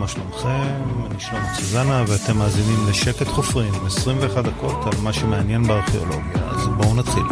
מה 0.00 0.08
שלומכם? 0.08 1.08
אני 1.10 1.20
שלמה 1.20 1.52
צוזנה 1.56 2.04
ואתם 2.08 2.38
מאזינים 2.38 2.88
לשקט 2.88 3.26
חופרים, 3.26 3.74
21 3.86 4.44
דקות 4.44 4.86
על 4.86 5.00
מה 5.02 5.12
שמעניין 5.12 5.66
בארכיאולוגיה, 5.66 6.48
אז 6.50 6.66
בואו 6.66 6.94
נתחיל. 6.94 7.22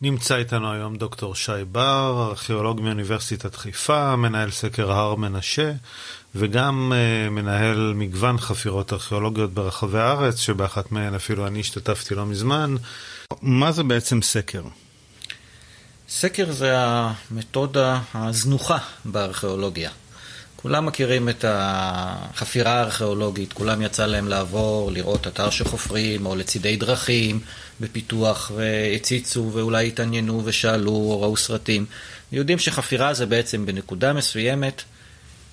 נמצא 0.00 0.36
איתנו 0.36 0.72
היום 0.72 0.96
דוקטור 0.96 1.34
שי 1.34 1.52
בר, 1.72 2.26
ארכיאולוג 2.30 2.80
מאוניברסיטת 2.80 3.54
חיפה, 3.54 4.16
מנהל 4.16 4.50
סקר 4.50 4.92
הר 4.92 5.14
מנשה, 5.14 5.72
וגם 6.34 6.92
uh, 6.92 7.30
מנהל 7.30 7.92
מגוון 7.96 8.38
חפירות 8.38 8.92
ארכיאולוגיות 8.92 9.54
ברחבי 9.54 9.98
הארץ, 9.98 10.38
שבאחת 10.38 10.92
מהן 10.92 11.14
אפילו 11.14 11.46
אני 11.46 11.60
השתתפתי 11.60 12.14
לא 12.14 12.26
מזמן. 12.26 12.74
מה 13.42 13.72
זה 13.72 13.82
בעצם 13.82 14.22
סקר? 14.22 14.62
סקר 16.12 16.52
זה 16.52 16.74
המתודה 16.76 18.00
הזנוחה 18.14 18.78
בארכיאולוגיה. 19.04 19.90
כולם 20.56 20.86
מכירים 20.86 21.28
את 21.28 21.44
החפירה 21.48 22.72
הארכיאולוגית, 22.72 23.52
כולם 23.52 23.82
יצא 23.82 24.06
להם 24.06 24.28
לעבור, 24.28 24.92
לראות 24.92 25.26
אתר 25.26 25.50
שחופרים, 25.50 26.26
או 26.26 26.36
לצידי 26.36 26.76
דרכים 26.76 27.40
בפיתוח, 27.80 28.50
והציצו 28.54 29.50
ואולי 29.52 29.88
התעניינו 29.88 30.42
ושאלו 30.44 30.90
או 30.90 31.22
ראו 31.22 31.36
סרטים. 31.36 31.86
יודעים 32.32 32.58
שחפירה 32.58 33.14
זה 33.14 33.26
בעצם 33.26 33.66
בנקודה 33.66 34.12
מסוימת 34.12 34.82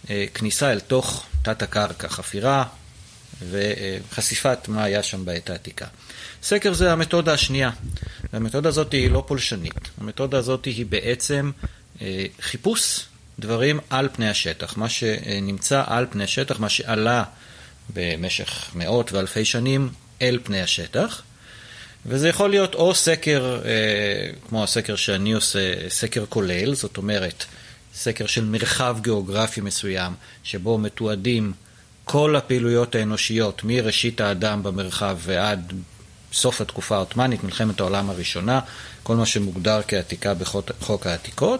אה, 0.09 0.25
כניסה 0.33 0.71
אל 0.71 0.79
תוך 0.79 1.25
תת 1.41 1.61
הקרקע, 1.61 2.07
חפירה 2.07 2.63
וחשיפת 3.49 4.67
מה 4.67 4.83
היה 4.83 5.03
שם 5.03 5.25
בעת 5.25 5.49
העתיקה. 5.49 5.85
סקר 6.43 6.73
זה 6.73 6.91
המתודה 6.91 7.33
השנייה, 7.33 7.69
והמתודה 8.33 8.69
הזאת 8.69 8.91
היא 8.91 9.11
לא 9.11 9.23
פולשנית. 9.27 9.89
המתודה 10.01 10.37
הזאת 10.37 10.65
היא 10.65 10.85
בעצם 10.85 11.51
אה, 12.01 12.25
חיפוש 12.41 13.05
דברים 13.39 13.79
על 13.89 14.09
פני 14.13 14.29
השטח. 14.29 14.77
מה 14.77 14.89
שנמצא 14.89 15.83
על 15.87 16.05
פני 16.09 16.23
השטח, 16.23 16.59
מה 16.59 16.69
שעלה 16.69 17.23
במשך 17.93 18.71
מאות 18.75 19.11
ואלפי 19.11 19.45
שנים 19.45 19.89
אל 20.21 20.39
פני 20.43 20.61
השטח. 20.61 21.21
וזה 22.05 22.29
יכול 22.29 22.49
להיות 22.49 22.75
או 22.75 22.95
סקר, 22.95 23.59
אה, 23.65 24.29
כמו 24.49 24.63
הסקר 24.63 24.95
שאני 24.95 25.33
עושה, 25.33 25.89
סקר 25.89 26.25
כולל, 26.29 26.75
זאת 26.75 26.97
אומרת, 26.97 27.45
סקר 27.93 28.25
של 28.25 28.45
מרחב 28.45 28.97
גיאוגרפי 29.01 29.61
מסוים, 29.61 30.13
שבו 30.43 30.77
מתועדים 30.77 31.53
כל 32.07 32.35
הפעילויות 32.35 32.95
האנושיות 32.95 33.61
מראשית 33.63 34.21
האדם 34.21 34.63
במרחב 34.63 35.17
ועד 35.19 35.73
סוף 36.33 36.61
התקופה 36.61 36.95
העות'מאנית, 36.95 37.43
מלחמת 37.43 37.79
העולם 37.79 38.09
הראשונה, 38.09 38.59
כל 39.03 39.15
מה 39.15 39.25
שמוגדר 39.25 39.81
כעתיקה 39.87 40.33
בחוק 40.33 41.07
העתיקות. 41.07 41.59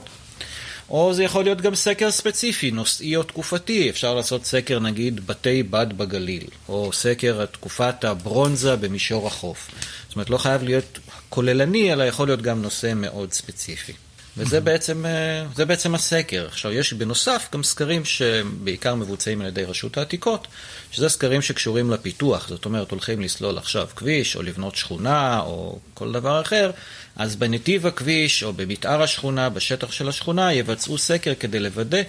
או 0.90 1.14
זה 1.14 1.24
יכול 1.24 1.44
להיות 1.44 1.62
גם 1.62 1.76
סקר 1.76 2.12
ספציפי, 2.12 2.72
נושאי 2.72 3.16
או 3.16 3.24
תקופתי, 3.24 3.90
אפשר 3.90 4.16
לעשות 4.16 4.46
סקר 4.46 4.80
נגיד 4.80 5.28
בתי 5.28 5.64
בד 5.64 5.98
בגליל, 5.98 6.48
או 6.70 6.94
סקר 6.94 7.46
תקופת 7.46 8.04
הברונזה 8.04 8.76
במישור 8.76 9.28
החוף. 9.28 9.72
זאת 10.08 10.16
אומרת, 10.16 10.30
לא 10.30 10.38
חייב 10.38 10.64
להיות 10.64 11.00
כוללני, 11.30 11.94
אלא 11.94 12.04
יכול 12.04 12.28
להיות 12.28 12.42
גם 12.42 12.62
נושא 12.62 12.94
מאוד 12.96 13.34
ספציפי. 13.34 13.94
וזה 14.38 14.62
בעצם, 14.62 15.06
אה, 15.06 15.46
זה 15.56 15.66
בעצם 15.66 15.96
הסקר. 15.96 16.46
עכשיו, 16.48 16.72
יש 16.72 16.94
בנוסף 16.94 17.48
גם 17.54 17.64
סקרים 17.64 18.06
שבעיקר 18.06 18.96
מבוצעים 18.96 19.42
על 19.42 19.48
ידי 19.48 19.64
רשות 19.64 19.98
העתיקות, 19.98 20.48
שזה 20.92 21.10
סקרים 21.10 21.42
שקשורים 21.42 21.92
לפיתוח. 21.92 22.48
זאת 22.48 22.66
אומרת, 22.66 22.92
הולכים 22.92 23.22
לסלול 23.22 23.58
עכשיו 23.58 23.88
כביש, 23.96 24.36
או 24.36 24.42
לבנות 24.42 24.76
שכונה, 24.76 25.40
או 25.40 25.80
כל 25.94 26.12
דבר 26.12 26.42
אחר, 26.42 26.72
אז 27.16 27.36
בנתיב 27.36 27.88
הכביש, 27.88 28.44
או 28.44 28.54
במתאר 28.54 29.02
השכונה, 29.02 29.50
בשטח 29.50 29.92
של 29.92 30.10
השכונה, 30.10 30.54
יבצעו 30.54 30.98
סקר 30.98 31.34
כדי 31.40 31.60
לוודא 31.60 32.02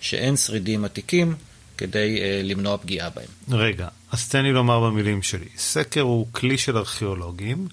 שאין 0.00 0.36
שרידים 0.36 0.84
עתיקים. 0.84 1.34
כדי 1.78 2.18
uh, 2.18 2.46
למנוע 2.46 2.78
פגיעה 2.78 3.10
בהם. 3.10 3.58
רגע, 3.58 3.88
אז 4.12 4.28
תן 4.28 4.42
לי 4.42 4.52
לומר 4.52 4.80
במילים 4.80 5.22
שלי. 5.22 5.48
סקר 5.56 6.00
הוא 6.00 6.26
כלי 6.32 6.58
של 6.58 6.76
ארכיאולוגים 6.76 7.68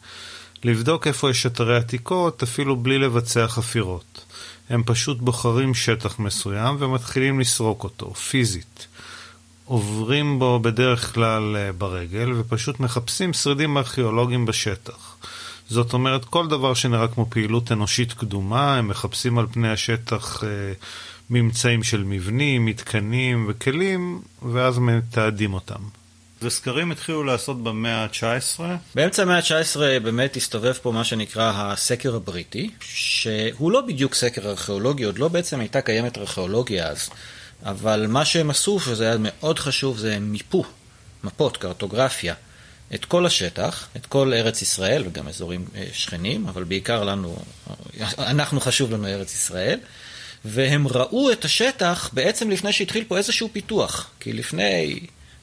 לבדוק 0.64 1.08
איפה 1.08 1.30
יש 1.30 1.46
אתרי 1.46 1.78
עתיקות 1.78 2.44
אפילו 2.44 2.76
בלי 2.76 2.98
לבצע 2.98 3.48
חפירות. 3.48 4.26
הם 4.70 4.84
פשוט 4.86 5.18
בוחרים 5.20 5.74
שטח 5.74 6.20
מסוים 6.20 6.76
ומתחילים 6.80 7.40
לסרוק 7.40 7.84
אותו, 7.84 8.14
פיזית. 8.14 8.88
עוברים 9.66 10.40
בו 10.40 10.60
בדרך 10.60 11.14
כלל 11.14 11.56
אה, 11.56 11.72
ברגל 11.72 12.32
ופשוט 12.36 12.80
מחפשים 12.80 13.34
שרידים 13.34 13.78
ארכיאולוגיים 13.78 14.46
בשטח. 14.46 15.16
זאת 15.70 15.94
אומרת, 15.94 16.26
כל 16.26 16.48
דבר 16.48 16.74
שנראה 16.74 17.08
כמו 17.08 17.26
פעילות 17.30 17.72
אנושית 17.72 18.14
קדומה, 18.14 18.78
הם 18.78 18.88
מחפשים 18.88 19.40
על 19.40 19.48
פני 19.52 19.72
השטח 19.72 20.44
אה, 20.44 20.50
ממצאים 21.30 21.84
של 21.84 22.04
מבנים, 22.04 22.66
מתקנים 22.66 23.46
וכלים, 23.50 24.22
ואז 24.52 24.80
מתעדים 24.80 25.54
אותם. 25.54 26.01
וסקרים 26.42 26.92
התחילו 26.92 27.24
לעשות 27.24 27.64
במאה 27.64 28.04
ה-19? 28.04 28.62
באמצע 28.96 29.22
המאה 29.22 29.38
ה-19 29.38 29.80
באמת 30.04 30.36
הסתובב 30.36 30.74
פה 30.74 30.92
מה 30.92 31.04
שנקרא 31.04 31.52
הסקר 31.56 32.16
הבריטי, 32.16 32.70
שהוא 32.82 33.72
לא 33.72 33.82
בדיוק 33.82 34.16
סקר 34.16 34.50
ארכיאולוגי, 34.50 35.04
עוד 35.04 35.20
לא 35.20 35.28
בעצם 35.28 35.60
הייתה 35.60 35.82
קיימת 35.82 36.18
ארכיאולוגיה 36.18 36.88
אז, 36.88 37.10
אבל 37.64 38.06
מה 38.08 38.26
שהם 38.26 38.50
עשו, 38.50 38.80
שזה 38.80 39.06
היה 39.06 39.16
מאוד 39.20 39.60
חשוב, 39.60 39.98
זה 39.98 40.16
הם 40.16 40.32
מיפו, 40.32 40.64
מפות, 41.24 41.58
קרטוגרפיה, 41.58 42.34
את 42.94 43.06
כל 43.06 43.26
השטח, 43.26 43.88
את 43.96 44.06
כל 44.06 44.34
ארץ 44.34 44.62
ישראל 44.62 45.04
וגם 45.08 45.28
אזורים 45.28 45.66
אה, 45.76 45.88
שכנים, 45.94 46.48
אבל 46.48 46.64
בעיקר 46.64 47.04
לנו, 47.04 47.38
אנחנו 48.18 48.60
חשוב 48.60 48.92
לנו 48.92 49.08
ארץ 49.08 49.34
ישראל. 49.34 49.80
והם 50.46 50.88
ראו 50.88 51.32
את 51.32 51.46
השטח 51.46 52.10
בעצם 52.14 52.50
לפני 52.50 52.74
שהתחיל 52.74 53.04
פה 53.08 53.18
איזשהו 53.18 53.50
פיתוח. 53.54 54.10
כי 54.20 54.34
לפני 54.34 55.00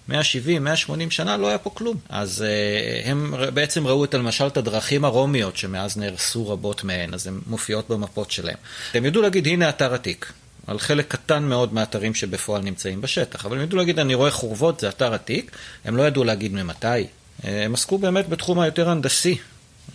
170, 0.09 0.65
180 0.65 1.11
שנה 1.11 1.37
לא 1.37 1.49
היה 1.49 1.59
פה 1.59 1.71
כלום. 1.71 1.97
אז 2.09 2.45
uh, 2.45 3.09
הם 3.09 3.35
בעצם 3.55 3.87
ראו 3.87 4.05
את 4.05 4.15
למשל 4.15 4.47
את 4.47 4.57
הדרכים 4.57 5.05
הרומיות 5.05 5.57
שמאז 5.57 5.97
נהרסו 5.97 6.49
רבות 6.49 6.85
מהן, 6.85 7.15
אז 7.15 7.27
הן 7.27 7.41
מופיעות 7.47 7.89
במפות 7.89 8.31
שלהם. 8.31 8.57
הם 8.95 9.05
ידעו 9.05 9.23
להגיד, 9.23 9.47
הנה 9.47 9.69
אתר 9.69 9.95
עתיק. 9.95 10.33
על 10.67 10.79
חלק 10.79 11.09
קטן 11.09 11.45
מאוד 11.45 11.75
מהאתרים 11.75 12.15
שבפועל 12.15 12.63
נמצאים 12.63 13.01
בשטח. 13.01 13.47
אבל 13.47 13.57
הם 13.57 13.63
ידעו 13.63 13.79
להגיד, 13.79 13.99
אני 13.99 14.15
רואה 14.15 14.31
חורבות, 14.31 14.81
זה 14.81 14.89
אתר 14.89 15.15
עתיק. 15.15 15.51
הם 15.85 15.97
לא 15.97 16.03
ידעו 16.03 16.25
להגיד 16.25 16.53
ממתי. 16.53 16.87
אה, 16.87 17.05
הם 17.45 17.75
עסקו 17.75 17.99
באמת 17.99 18.29
בתחום 18.29 18.61
היותר 18.61 18.91
הנדסי. 18.91 19.39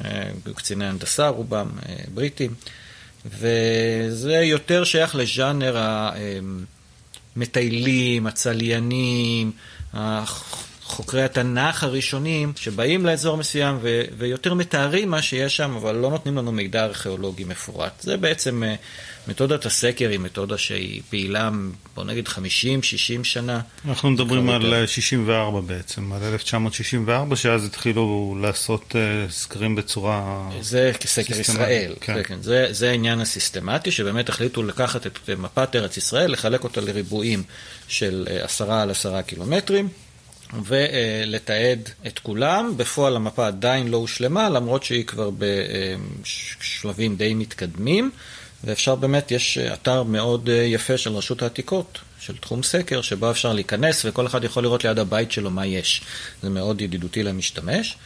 אה, 0.06 0.30
קציני 0.56 0.86
הנדסה, 0.86 1.28
רובם 1.28 1.70
בריטים. 2.14 2.54
וזה 3.26 4.34
יותר 4.34 4.84
שייך 4.84 5.16
לז'אנר 5.16 5.78
המטיילים, 7.36 8.28
הצליינים, 8.28 9.52
Ach, 9.94 10.44
חוקרי 10.94 11.24
התנ"ך 11.24 11.84
הראשונים 11.84 12.54
שבאים 12.56 13.06
לאזור 13.06 13.38
מסוים 13.38 13.78
ו- 13.82 14.02
ויותר 14.18 14.54
מתארים 14.54 15.10
מה 15.10 15.22
שיש 15.22 15.58
שם, 15.58 15.76
אבל 15.76 15.96
לא 15.96 16.10
נותנים 16.10 16.38
לנו 16.38 16.52
מידע 16.52 16.84
ארכיאולוגי 16.84 17.44
מפורט. 17.44 18.02
זה 18.02 18.18
בעצם 18.18 18.64
אה, 18.64 18.76
מתודת 19.28 19.66
הסקר 19.66 20.10
היא 20.10 20.20
מתודה 20.20 20.58
שהיא 20.58 21.02
פעילה, 21.10 21.50
בוא 21.96 22.04
נגיד 22.04 22.28
50-60 22.28 22.40
שנה. 23.24 23.62
אנחנו 23.88 24.10
מדברים 24.10 24.50
על 24.50 24.86
64 24.86 25.58
אה, 25.58 25.62
בעצם, 25.62 26.14
על 26.14 26.24
1964, 26.24 27.36
שאז 27.36 27.66
התחילו 27.66 28.38
לעשות 28.42 28.92
uh, 28.92 29.32
סקרים 29.32 29.76
בצורה... 29.76 30.50
זה 30.62 30.92
כסקר 31.00 31.40
ישראל, 31.40 31.94
כן. 32.02 32.24
כן. 32.24 32.42
זה, 32.42 32.68
זה 32.72 32.90
העניין 32.90 33.20
הסיסטמטי, 33.20 33.92
שבאמת 33.92 34.30
החליטו 34.30 34.64
לקחת 34.64 35.08
את 35.08 35.30
מפת 35.38 35.76
ארץ 35.76 35.98
ישראל, 35.98 36.32
לחלק 36.32 36.64
אותה 36.64 36.82
לריבועים 36.82 37.44
של 37.88 38.28
עשרה 38.44 38.82
על 38.82 38.92
עשרה 38.92 39.22
קילומטרים. 39.22 39.88
ולתעד 40.64 41.90
את 42.08 42.20
כולם. 42.20 42.74
בפועל 42.78 43.16
המפה 43.16 43.48
עדיין 43.48 43.88
לא 43.88 43.98
הושלמה, 43.98 44.50
למרות 44.50 44.84
שהיא 44.84 45.06
כבר 45.06 45.30
בשלבים 45.38 47.16
די 47.16 47.34
מתקדמים, 47.34 48.12
ואפשר 48.64 48.96
באמת, 48.96 49.32
יש 49.32 49.58
אתר 49.58 50.04
מאוד 50.04 50.50
יפה 50.50 50.98
של 50.98 51.12
רשות 51.14 51.42
העתיקות, 51.42 52.00
של 52.20 52.38
תחום 52.38 52.64
סקר, 52.64 53.02
שבו 53.02 53.32
אפשר 53.32 53.54
להיכנס 53.54 54.06
וכל 54.06 54.28
אחד 54.28 54.44
יכול 54.44 54.64
לראות 54.64 54.84
ליד 54.84 55.00
הבית 55.00 55.32
שלו 55.32 55.52
מה 55.52 55.66
יש. 55.66 56.02
זה 56.42 56.50
מאוד 56.50 56.82
ידידותי 56.82 57.24
למשתמש. 57.24 57.98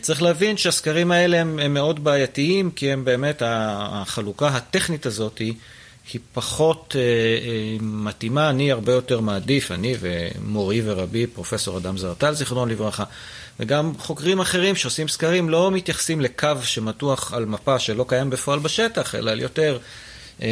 צריך 0.00 0.22
להבין 0.22 0.56
שהסקרים 0.56 1.10
האלה 1.10 1.40
הם, 1.40 1.58
הם 1.58 1.74
מאוד 1.74 2.04
בעייתיים, 2.04 2.70
כי 2.70 2.92
הם 2.92 3.04
באמת, 3.04 3.42
החלוקה 3.46 4.48
הטכנית 4.48 5.06
הזאת 5.06 5.38
היא 5.38 5.54
היא 6.12 6.20
פחות 6.32 6.96
אה, 6.98 7.00
אה, 7.00 7.76
מתאימה, 7.80 8.50
אני 8.50 8.72
הרבה 8.72 8.92
יותר 8.92 9.20
מעדיף, 9.20 9.70
אני 9.70 9.94
ומורי 10.00 10.80
ורבי, 10.84 11.26
פרופסור 11.26 11.78
אדם 11.78 11.96
זרטל, 11.96 12.34
זיכרונו 12.34 12.66
לברכה, 12.66 13.04
וגם 13.60 13.92
חוקרים 13.98 14.40
אחרים 14.40 14.76
שעושים 14.76 15.08
סקרים 15.08 15.48
לא 15.48 15.70
מתייחסים 15.70 16.20
לקו 16.20 16.48
שמתוח 16.62 17.32
על 17.34 17.44
מפה 17.44 17.78
שלא 17.78 18.04
קיים 18.08 18.30
בפועל 18.30 18.58
בשטח, 18.58 19.14
אלא 19.14 19.30
יותר 19.30 19.78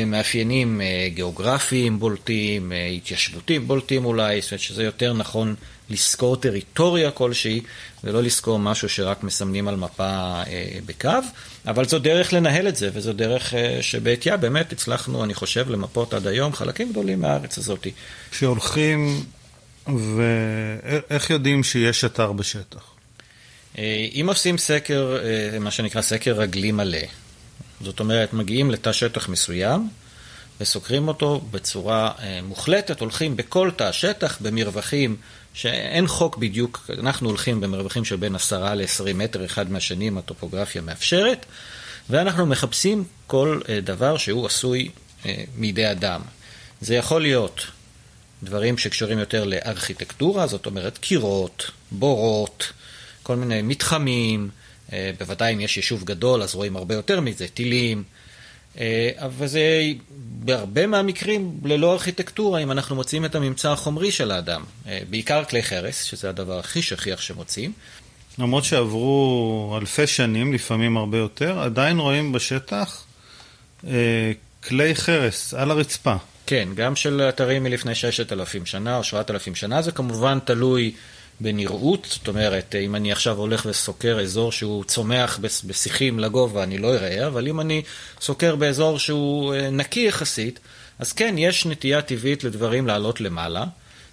מאפיינים 0.06 0.80
גיאוגרפיים 1.08 1.98
בולטים, 1.98 2.72
התיישבותיים 2.96 3.68
בולטים 3.68 4.04
אולי, 4.04 4.40
זאת 4.40 4.50
אומרת 4.52 4.60
שזה 4.60 4.84
יותר 4.84 5.12
נכון 5.12 5.54
לזכור 5.90 6.36
טריטוריה 6.36 7.10
כלשהי, 7.10 7.60
ולא 8.04 8.22
לזכור 8.22 8.58
משהו 8.58 8.88
שרק 8.88 9.22
מסמנים 9.22 9.68
על 9.68 9.76
מפה 9.76 10.42
אה, 10.46 10.78
בקו, 10.86 11.10
אבל 11.66 11.84
זו 11.84 11.98
דרך 11.98 12.32
לנהל 12.32 12.68
את 12.68 12.76
זה, 12.76 12.90
וזו 12.92 13.12
דרך 13.12 13.54
אה, 13.54 13.78
שבעטייה 13.80 14.36
באמת 14.36 14.72
הצלחנו, 14.72 15.24
אני 15.24 15.34
חושב, 15.34 15.70
למפות 15.70 16.14
עד 16.14 16.26
היום 16.26 16.52
חלקים 16.52 16.90
גדולים 16.90 17.20
מהארץ 17.20 17.58
הזאת. 17.58 17.86
כשהולכים, 18.30 19.24
ואיך 19.86 21.30
יודעים 21.30 21.64
שיש 21.64 22.04
אתר 22.04 22.32
בשטח? 22.32 22.82
אה, 23.78 24.06
אם 24.14 24.24
עושים 24.28 24.58
סקר, 24.58 25.16
אה, 25.24 25.58
מה 25.58 25.70
שנקרא 25.70 26.02
סקר 26.02 26.32
רגלי 26.32 26.72
מלא, 26.72 26.98
זאת 27.80 28.00
אומרת, 28.00 28.32
מגיעים 28.32 28.70
לתא 28.70 28.92
שטח 28.92 29.28
מסוים, 29.28 29.88
וסוקרים 30.60 31.08
אותו 31.08 31.40
בצורה 31.50 32.12
אה, 32.22 32.40
מוחלטת, 32.42 33.00
הולכים 33.00 33.36
בכל 33.36 33.70
תא 33.76 33.92
שטח 33.92 34.38
במרווחים 34.40 35.16
שאין 35.54 36.06
חוק 36.06 36.36
בדיוק, 36.36 36.90
אנחנו 36.98 37.28
הולכים 37.28 37.60
במרווחים 37.60 38.04
של 38.04 38.16
בין 38.16 38.34
עשרה 38.34 38.74
ל-20 38.74 39.14
מטר 39.14 39.44
אחד 39.44 39.70
מהשני 39.70 40.08
אם 40.08 40.18
הטופוגרפיה 40.18 40.82
מאפשרת, 40.82 41.46
ואנחנו 42.10 42.46
מחפשים 42.46 43.04
כל 43.26 43.60
אה, 43.68 43.80
דבר 43.80 44.16
שהוא 44.16 44.46
עשוי 44.46 44.90
אה, 45.26 45.44
מידי 45.56 45.90
אדם. 45.90 46.20
זה 46.80 46.94
יכול 46.94 47.22
להיות 47.22 47.66
דברים 48.42 48.78
שקשורים 48.78 49.18
יותר 49.18 49.44
לארכיטקטורה, 49.44 50.46
זאת 50.46 50.66
אומרת 50.66 50.98
קירות, 50.98 51.70
בורות, 51.90 52.72
כל 53.22 53.36
מיני 53.36 53.62
מתחמים, 53.62 54.50
בוודאי 55.18 55.54
אם 55.54 55.60
יש 55.60 55.76
יישוב 55.76 56.04
גדול 56.04 56.42
אז 56.42 56.54
רואים 56.54 56.76
הרבה 56.76 56.94
יותר 56.94 57.20
מזה, 57.20 57.48
טילים. 57.48 58.04
אה, 58.80 59.10
אבל 59.16 59.46
זה 59.46 59.82
בהרבה 60.16 60.86
מהמקרים 60.86 61.60
ללא 61.64 61.92
ארכיטקטורה, 61.92 62.60
אם 62.60 62.70
אנחנו 62.70 62.96
מוצאים 62.96 63.24
את 63.24 63.34
הממצא 63.34 63.72
החומרי 63.72 64.10
של 64.10 64.30
האדם. 64.30 64.64
אה, 64.88 64.98
בעיקר 65.10 65.44
כלי 65.44 65.62
חרס, 65.62 66.02
שזה 66.02 66.28
הדבר 66.28 66.58
הכי 66.58 66.82
שכיח 66.82 67.20
שמוצאים. 67.20 67.72
למרות 68.38 68.64
שעברו 68.64 69.78
אלפי 69.80 70.06
שנים, 70.06 70.52
לפעמים 70.52 70.96
הרבה 70.96 71.18
יותר, 71.18 71.58
עדיין 71.60 71.98
רואים 71.98 72.32
בשטח 72.32 73.04
אה, 73.86 74.32
כלי 74.68 74.94
חרס 74.94 75.54
על 75.54 75.70
הרצפה. 75.70 76.14
כן, 76.46 76.68
גם 76.74 76.96
של 76.96 77.26
אתרים 77.28 77.62
מלפני 77.62 77.94
6,000 77.94 78.66
שנה 78.66 78.96
או 78.96 79.04
7,000 79.04 79.54
שנה, 79.54 79.82
זה 79.82 79.92
כמובן 79.92 80.38
תלוי 80.44 80.92
בנראות, 81.40 82.06
זאת 82.10 82.28
אומרת, 82.28 82.74
אם 82.74 82.94
אני 82.94 83.12
עכשיו 83.12 83.36
הולך 83.36 83.66
וסוקר 83.66 84.20
אזור 84.20 84.52
שהוא 84.52 84.84
צומח 84.84 85.38
בשיחים 85.42 86.18
לגובה, 86.18 86.62
אני 86.62 86.78
לא 86.78 86.94
אראה, 86.94 87.26
אבל 87.26 87.48
אם 87.48 87.60
אני 87.60 87.82
סוקר 88.20 88.56
באזור 88.56 88.98
שהוא 88.98 89.54
אה, 89.54 89.70
נקי 89.70 90.06
יחסית, 90.06 90.60
אז 90.98 91.12
כן, 91.12 91.34
יש 91.38 91.66
נטייה 91.66 92.02
טבעית 92.02 92.44
לדברים 92.44 92.86
לעלות 92.86 93.20
למעלה, 93.20 93.64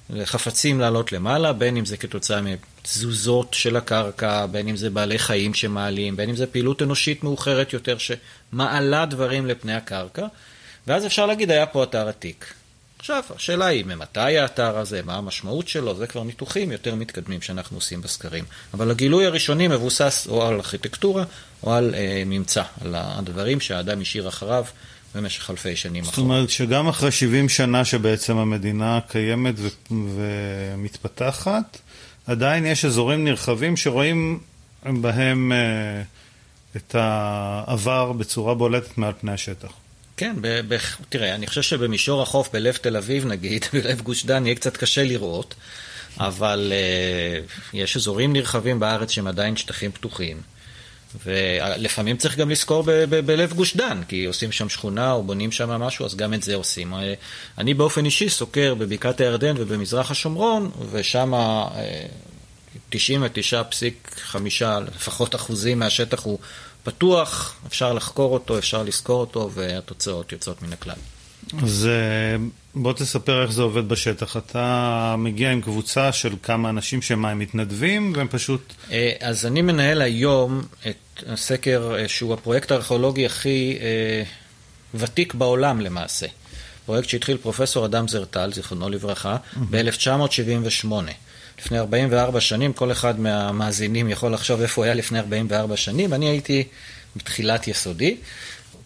לחפצים 0.10 0.80
לעלות 0.80 1.12
למעלה, 1.12 1.54
בין 1.54 1.78
אם 1.78 1.86
זה 1.86 1.98
כתוצאה 1.98 2.42
מתזוזות 2.42 3.54
של 3.54 3.76
הקרקע, 3.76 4.46
בין 4.46 4.68
אם 4.68 4.76
זה 4.76 4.90
בעלי 4.90 5.20
חיים 5.20 5.54
שמעלים, 5.54 6.16
בין 6.16 6.30
אם 6.30 6.36
זה 6.36 6.48
פעילות 6.48 6.82
אנושית 6.82 7.24
מאוחרת 7.24 7.74
יותר 7.74 7.98
שמעלה 7.98 9.06
דברים 9.06 9.46
לפני 9.46 9.74
הקרקע, 9.74 10.28
ואז 10.88 11.06
אפשר 11.06 11.26
להגיד, 11.26 11.52
היה 11.52 11.66
פה 11.66 11.84
אתר 11.84 12.08
עתיק. 12.08 12.54
עכשיו, 13.02 13.24
השאלה 13.36 13.66
היא 13.66 13.86
ממתי 13.86 14.38
האתר 14.38 14.78
הזה, 14.78 15.02
מה 15.06 15.16
המשמעות 15.16 15.68
שלו, 15.68 15.96
זה 15.96 16.08
כבר 16.08 16.24
ניתוחים 16.24 16.72
יותר 16.72 16.96
מתקדמים 16.96 17.42
שאנחנו 17.42 17.78
עושים 17.78 18.02
בסקרים. 18.02 18.44
אבל 18.74 18.92
הגילוי 18.92 19.26
הראשוני 19.26 19.68
מבוסס 19.68 20.28
או 20.30 20.48
על 20.48 20.54
ארכיטקטורה 20.54 21.24
או 21.64 21.74
על 21.74 21.96
אה, 21.96 22.24
ממצא, 22.26 22.64
על 22.82 22.96
הדברים 22.98 23.60
שהאדם 23.60 24.02
השאיר 24.02 24.28
אחריו 24.28 24.66
במשך 25.16 25.50
אלפי 25.50 25.76
שנים 25.76 26.04
אחורה. 26.04 26.16
זאת 26.16 26.24
אומרת 26.24 26.50
שגם 26.50 26.88
אחרי 26.88 27.12
70 27.12 27.50
שנה 27.50 27.86
שבעצם 27.86 28.38
המדינה 28.38 29.00
קיימת 29.08 29.56
ו- 29.58 29.94
ומתפתחת, 30.16 31.78
עדיין 32.28 32.66
יש 32.66 32.86
אזורים 32.86 33.24
נרחבים 33.24 33.78
שרואים 33.78 34.40
בהם 34.84 35.52
אה, 35.52 36.02
את 36.76 36.96
העבר 36.96 38.12
בצורה 38.12 38.54
בולטת 38.54 38.98
מעל 38.98 39.14
פני 39.22 39.32
השטח. 39.32 39.72
כן, 40.22 40.36
ב- 40.42 40.74
ב- 40.74 40.78
תראה, 41.10 41.36
אני 41.36 41.48
חושב 41.48 41.62
שבמישור 41.62 42.22
החוף 42.22 42.50
בלב 42.54 42.76
תל 42.76 42.98
אביב 42.98 43.26
נגיד, 43.26 43.66
בלב 43.74 44.02
גוש 44.02 44.26
דן 44.26 44.46
יהיה 44.46 44.56
קצת 44.56 44.78
קשה 44.78 45.04
לראות, 45.04 45.56
אבל 46.20 46.74
uh, 46.74 47.74
יש 47.74 47.98
אזורים 47.98 48.34
נרחבים 48.34 48.80
בארץ 48.80 49.12
שהם 49.12 49.28
עדיין 49.28 49.56
שטחים 49.56 49.92
פתוחים. 49.92 50.42
ולפעמים 51.26 52.18
צריך 52.18 52.38
גם 52.38 52.50
לזכור 52.50 52.84
ב- 52.84 52.92
ב- 52.92 53.26
בלב 53.26 53.54
גוש 53.54 53.76
דן, 53.76 54.02
כי 54.08 54.26
עושים 54.26 54.52
שם 54.52 54.70
שכונה 54.70 55.12
או 55.12 55.24
בונים 55.24 55.52
שם 55.52 55.70
משהו, 55.70 56.06
אז 56.06 56.16
גם 56.16 56.34
את 56.34 56.44
זה 56.44 56.56
עושים. 56.56 56.94
אה, 56.94 57.14
אני 57.58 57.74
באופן 57.74 58.06
אישי 58.06 58.30
סוקר 58.30 58.76
בבקעת 58.76 59.22
הירדן 59.22 59.56
ובמזרח 59.58 60.12
השומרון, 60.12 60.72
ושם 60.92 61.34
99.5 62.92 64.36
לפחות 64.96 65.36
אחוזים 65.36 65.80
מהשטח 65.80 66.24
הוא 66.24 66.40
פתוח, 66.84 67.56
אפשר 67.68 67.94
לחקור 67.94 68.34
אותו, 68.34 68.58
אפשר 68.58 68.84
לזכור 68.84 69.22
אותו, 69.22 69.50
והתוצאות 69.54 70.32
יוצאות 70.32 70.62
מן 70.62 70.74
הכלל. 70.74 70.96
אז 71.64 71.88
אה, 71.92 72.46
בוא 72.76 72.94
תספר 72.94 73.42
איך 73.42 73.52
זה 73.52 73.62
עובד 73.62 73.90
בשטח. 73.90 74.38
אתה 74.38 75.16
מגיע 75.18 75.52
עם 75.52 75.62
קבוצה 75.62 76.12
של 76.12 76.34
כמה 76.44 76.70
אנשים 76.70 77.02
שהם 77.02 77.40
מתנדבים, 77.40 78.14
והם 78.16 78.28
פשוט... 78.28 78.74
אה, 78.92 79.12
אז 79.20 79.46
אני 79.46 79.62
מנהל 79.62 80.02
היום 80.02 80.62
את 80.88 81.24
הסקר 81.28 81.96
אה, 81.98 82.08
שהוא 82.08 82.34
הפרויקט 82.34 82.72
הארכיאולוגי 82.72 83.26
הכי 83.26 83.78
ותיק 84.94 85.34
בעולם 85.34 85.82
למעשה. 85.82 86.28
פרויקט 86.86 87.10
שהתחיל 87.10 87.38
פרופסור 87.38 87.86
אדם 87.86 88.08
זרטל, 88.08 88.54
זיכרונו 88.54 88.90
לברכה, 88.90 89.38
ב-1978. 89.70 90.94
לפני 91.62 91.80
44 91.80 92.42
שנים, 92.42 92.74
כל 92.74 92.92
אחד 92.92 93.20
מהמאזינים 93.20 94.10
יכול 94.10 94.34
לחשוב 94.34 94.62
איפה 94.62 94.82
הוא 94.82 94.86
היה 94.86 94.94
לפני 94.94 95.20
44 95.20 95.78
שנים, 95.78 96.14
אני 96.14 96.30
הייתי 96.30 96.64
בתחילת 97.16 97.68
יסודי. 97.68 98.18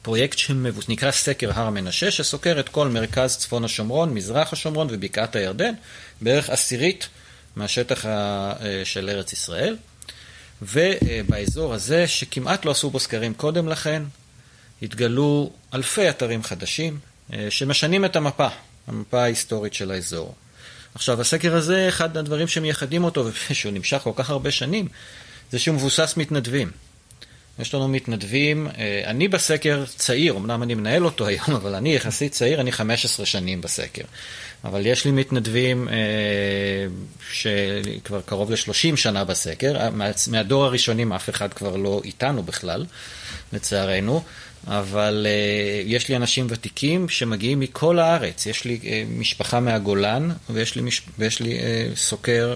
פרויקט 0.02 0.38
שנקרא 0.38 1.12
סקר 1.12 1.52
הר 1.54 1.68
המנשה, 1.68 2.12
שסוקר 2.12 2.60
את 2.60 2.70
כל 2.70 2.88
מרכז 2.88 3.38
צפון 3.38 3.64
השומרון, 3.64 4.14
מזרח 4.14 4.54
השומרון 4.54 4.88
ובקעת 4.92 5.36
הירדן, 5.36 5.74
בערך 6.22 6.50
עשירית 6.50 7.08
מהשטח 7.56 8.06
אה, 8.06 8.54
של 8.84 9.10
ארץ 9.10 9.34
ישראל. 9.34 9.78
ובאזור 10.62 11.74
הזה, 11.74 12.08
שכמעט 12.08 12.66
לא 12.66 12.72
עשו 12.72 12.90
בו 12.90 13.00
סקרים 13.00 13.34
קודם 13.34 13.68
לכן, 13.68 14.04
התגלו 14.82 15.52
אלפי 15.74 16.10
אתרים 16.10 16.44
חדשים 16.44 17.00
אה, 17.34 17.48
שמשנים 17.50 18.06
את 18.06 18.16
המפה, 18.16 18.48
המפה 18.88 19.22
ההיסטורית 19.22 19.74
של 19.74 19.92
האזור. 19.92 20.36
עכשיו, 20.96 21.22
הסקר 21.22 21.56
הזה, 21.56 21.90
אחד 21.90 22.18
הדברים 22.18 22.48
שמייחדים 22.48 23.04
אותו, 23.04 23.26
ושהוא 23.50 23.74
נמשך 23.74 23.98
כל 24.04 24.12
כך 24.16 24.30
הרבה 24.30 24.52
שנים, 24.52 24.88
זה 25.52 25.60
שהוא 25.60 25.76
מבוסס 25.76 26.14
מתנדבים. 26.18 26.72
יש 27.60 27.74
לנו 27.74 27.88
מתנדבים, 27.88 28.68
אה, 28.78 29.02
אני 29.06 29.28
בסקר 29.28 29.84
צעיר, 29.86 30.38
אמנם 30.38 30.64
אני 30.64 30.76
מנהל 30.76 31.06
אותו 31.06 31.28
היום, 31.28 31.56
אבל 31.56 31.76
אני 31.76 31.96
יחסית 31.96 32.32
צעיר, 32.32 32.62
אני 32.62 32.72
15 32.72 33.26
שנים 33.26 33.62
בסקר. 33.62 34.04
אבל 34.64 34.86
יש 34.86 35.06
לי 35.06 35.12
מתנדבים 35.12 35.90
אה, 35.90 35.94
שכבר 37.32 38.22
קרוב 38.22 38.52
ל-30 38.52 38.96
שנה 38.96 39.24
בסקר, 39.24 39.90
מהדור 40.28 40.66
הראשונים 40.66 41.14
אף 41.14 41.30
אחד 41.30 41.54
כבר 41.54 41.76
לא 41.76 42.02
איתנו 42.04 42.44
בכלל, 42.44 42.86
לצערנו. 43.54 44.24
אבל 44.68 45.28
uh, 45.28 45.84
יש 45.86 46.10
לי 46.10 46.16
אנשים 46.16 46.48
ותיקים 46.50 47.10
שמגיעים 47.10 47.60
מכל 47.60 48.00
הארץ. 48.00 48.46
יש 48.46 48.66
לי 48.66 48.80
uh, 48.82 48.86
משפחה 49.20 49.60
מהגולן, 49.60 50.30
ויש 50.50 50.76
לי, 50.76 50.82
מש... 50.82 51.02
ויש 51.20 51.40
לי 51.40 51.60
uh, 51.60 51.98
סוקר 51.98 52.56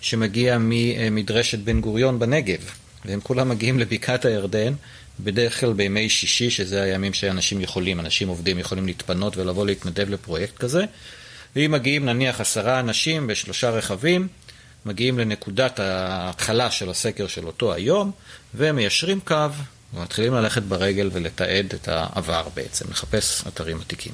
שמגיע 0.00 0.56
ממדרשת 0.60 1.58
בן 1.58 1.80
גוריון 1.80 2.18
בנגב, 2.18 2.70
והם 3.04 3.20
כולם 3.20 3.48
מגיעים 3.48 3.78
לבקעת 3.78 4.24
הירדן, 4.24 4.72
בדרך 5.20 5.60
כלל 5.60 5.72
בימי 5.72 6.08
שישי, 6.08 6.50
שזה 6.50 6.82
הימים 6.82 7.12
שאנשים 7.14 7.60
יכולים, 7.60 8.00
אנשים 8.00 8.28
עובדים 8.28 8.58
יכולים 8.58 8.86
להתפנות 8.86 9.36
ולבוא 9.36 9.66
להתנדב 9.66 10.10
לפרויקט 10.10 10.58
כזה. 10.58 10.84
ואם 11.56 11.70
מגיעים 11.70 12.06
נניח 12.06 12.40
עשרה 12.40 12.80
אנשים 12.80 13.26
בשלושה 13.26 13.70
רכבים, 13.70 14.28
מגיעים 14.86 15.18
לנקודת 15.18 15.80
ההתחלה 15.80 16.70
של 16.70 16.90
הסקר 16.90 17.26
של 17.26 17.46
אותו 17.46 17.74
היום, 17.74 18.10
ומיישרים 18.54 19.20
קו 19.20 19.36
ומתחילים 19.94 20.34
ללכת 20.34 20.62
ברגל 20.62 21.10
ולתעד 21.12 21.74
את 21.74 21.88
העבר 21.88 22.48
בעצם, 22.54 22.84
לחפש 22.90 23.44
אתרים 23.48 23.80
עתיקים. 23.80 24.12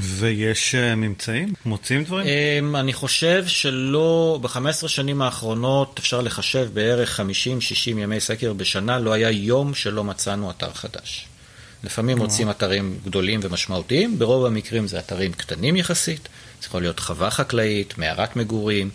ויש 0.00 0.74
אה, 0.74 0.94
ממצאים? 0.94 1.52
מוצאים 1.64 2.04
דברים? 2.04 2.26
אמ, 2.26 2.76
אני 2.76 2.92
חושב 2.92 3.44
שלא, 3.46 4.38
ב-15 4.42 4.88
שנים 4.88 5.22
האחרונות 5.22 5.98
אפשר 5.98 6.20
לחשב 6.20 6.68
בערך 6.72 7.20
50-60 7.20 7.22
ימי 7.86 8.20
סקר 8.20 8.52
בשנה, 8.52 8.98
לא 8.98 9.12
היה 9.12 9.30
יום 9.30 9.74
שלא 9.74 10.04
מצאנו 10.04 10.50
אתר 10.50 10.72
חדש. 10.72 11.26
לפעמים 11.84 12.18
מוצאים 12.18 12.50
אתרים 12.50 12.98
גדולים 13.04 13.40
ומשמעותיים, 13.42 14.18
ברוב 14.18 14.46
המקרים 14.46 14.86
זה 14.86 14.98
אתרים 14.98 15.32
קטנים 15.32 15.76
יחסית, 15.76 16.28
זה 16.60 16.66
יכול 16.66 16.82
להיות 16.82 17.00
חווה 17.00 17.30
חקלאית, 17.30 17.98
מערת 17.98 18.36
מגורים, 18.36 18.90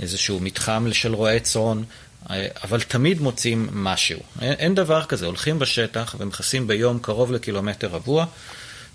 איזשהו 0.00 0.40
מתחם 0.40 0.86
של 0.92 1.14
רועי 1.14 1.40
צאן, 1.40 1.82
אבל 2.64 2.80
תמיד 2.80 3.20
מוצאים 3.20 3.68
משהו. 3.72 4.20
אין, 4.40 4.74
דבר 4.74 5.04
כזה, 5.04 5.26
הולכים 5.26 5.58
בשטח 5.58 6.14
ומכסים 6.18 6.66
ביום 6.66 6.98
קרוב 6.98 7.32
לקילומטר 7.32 7.88
רבוע, 7.88 8.26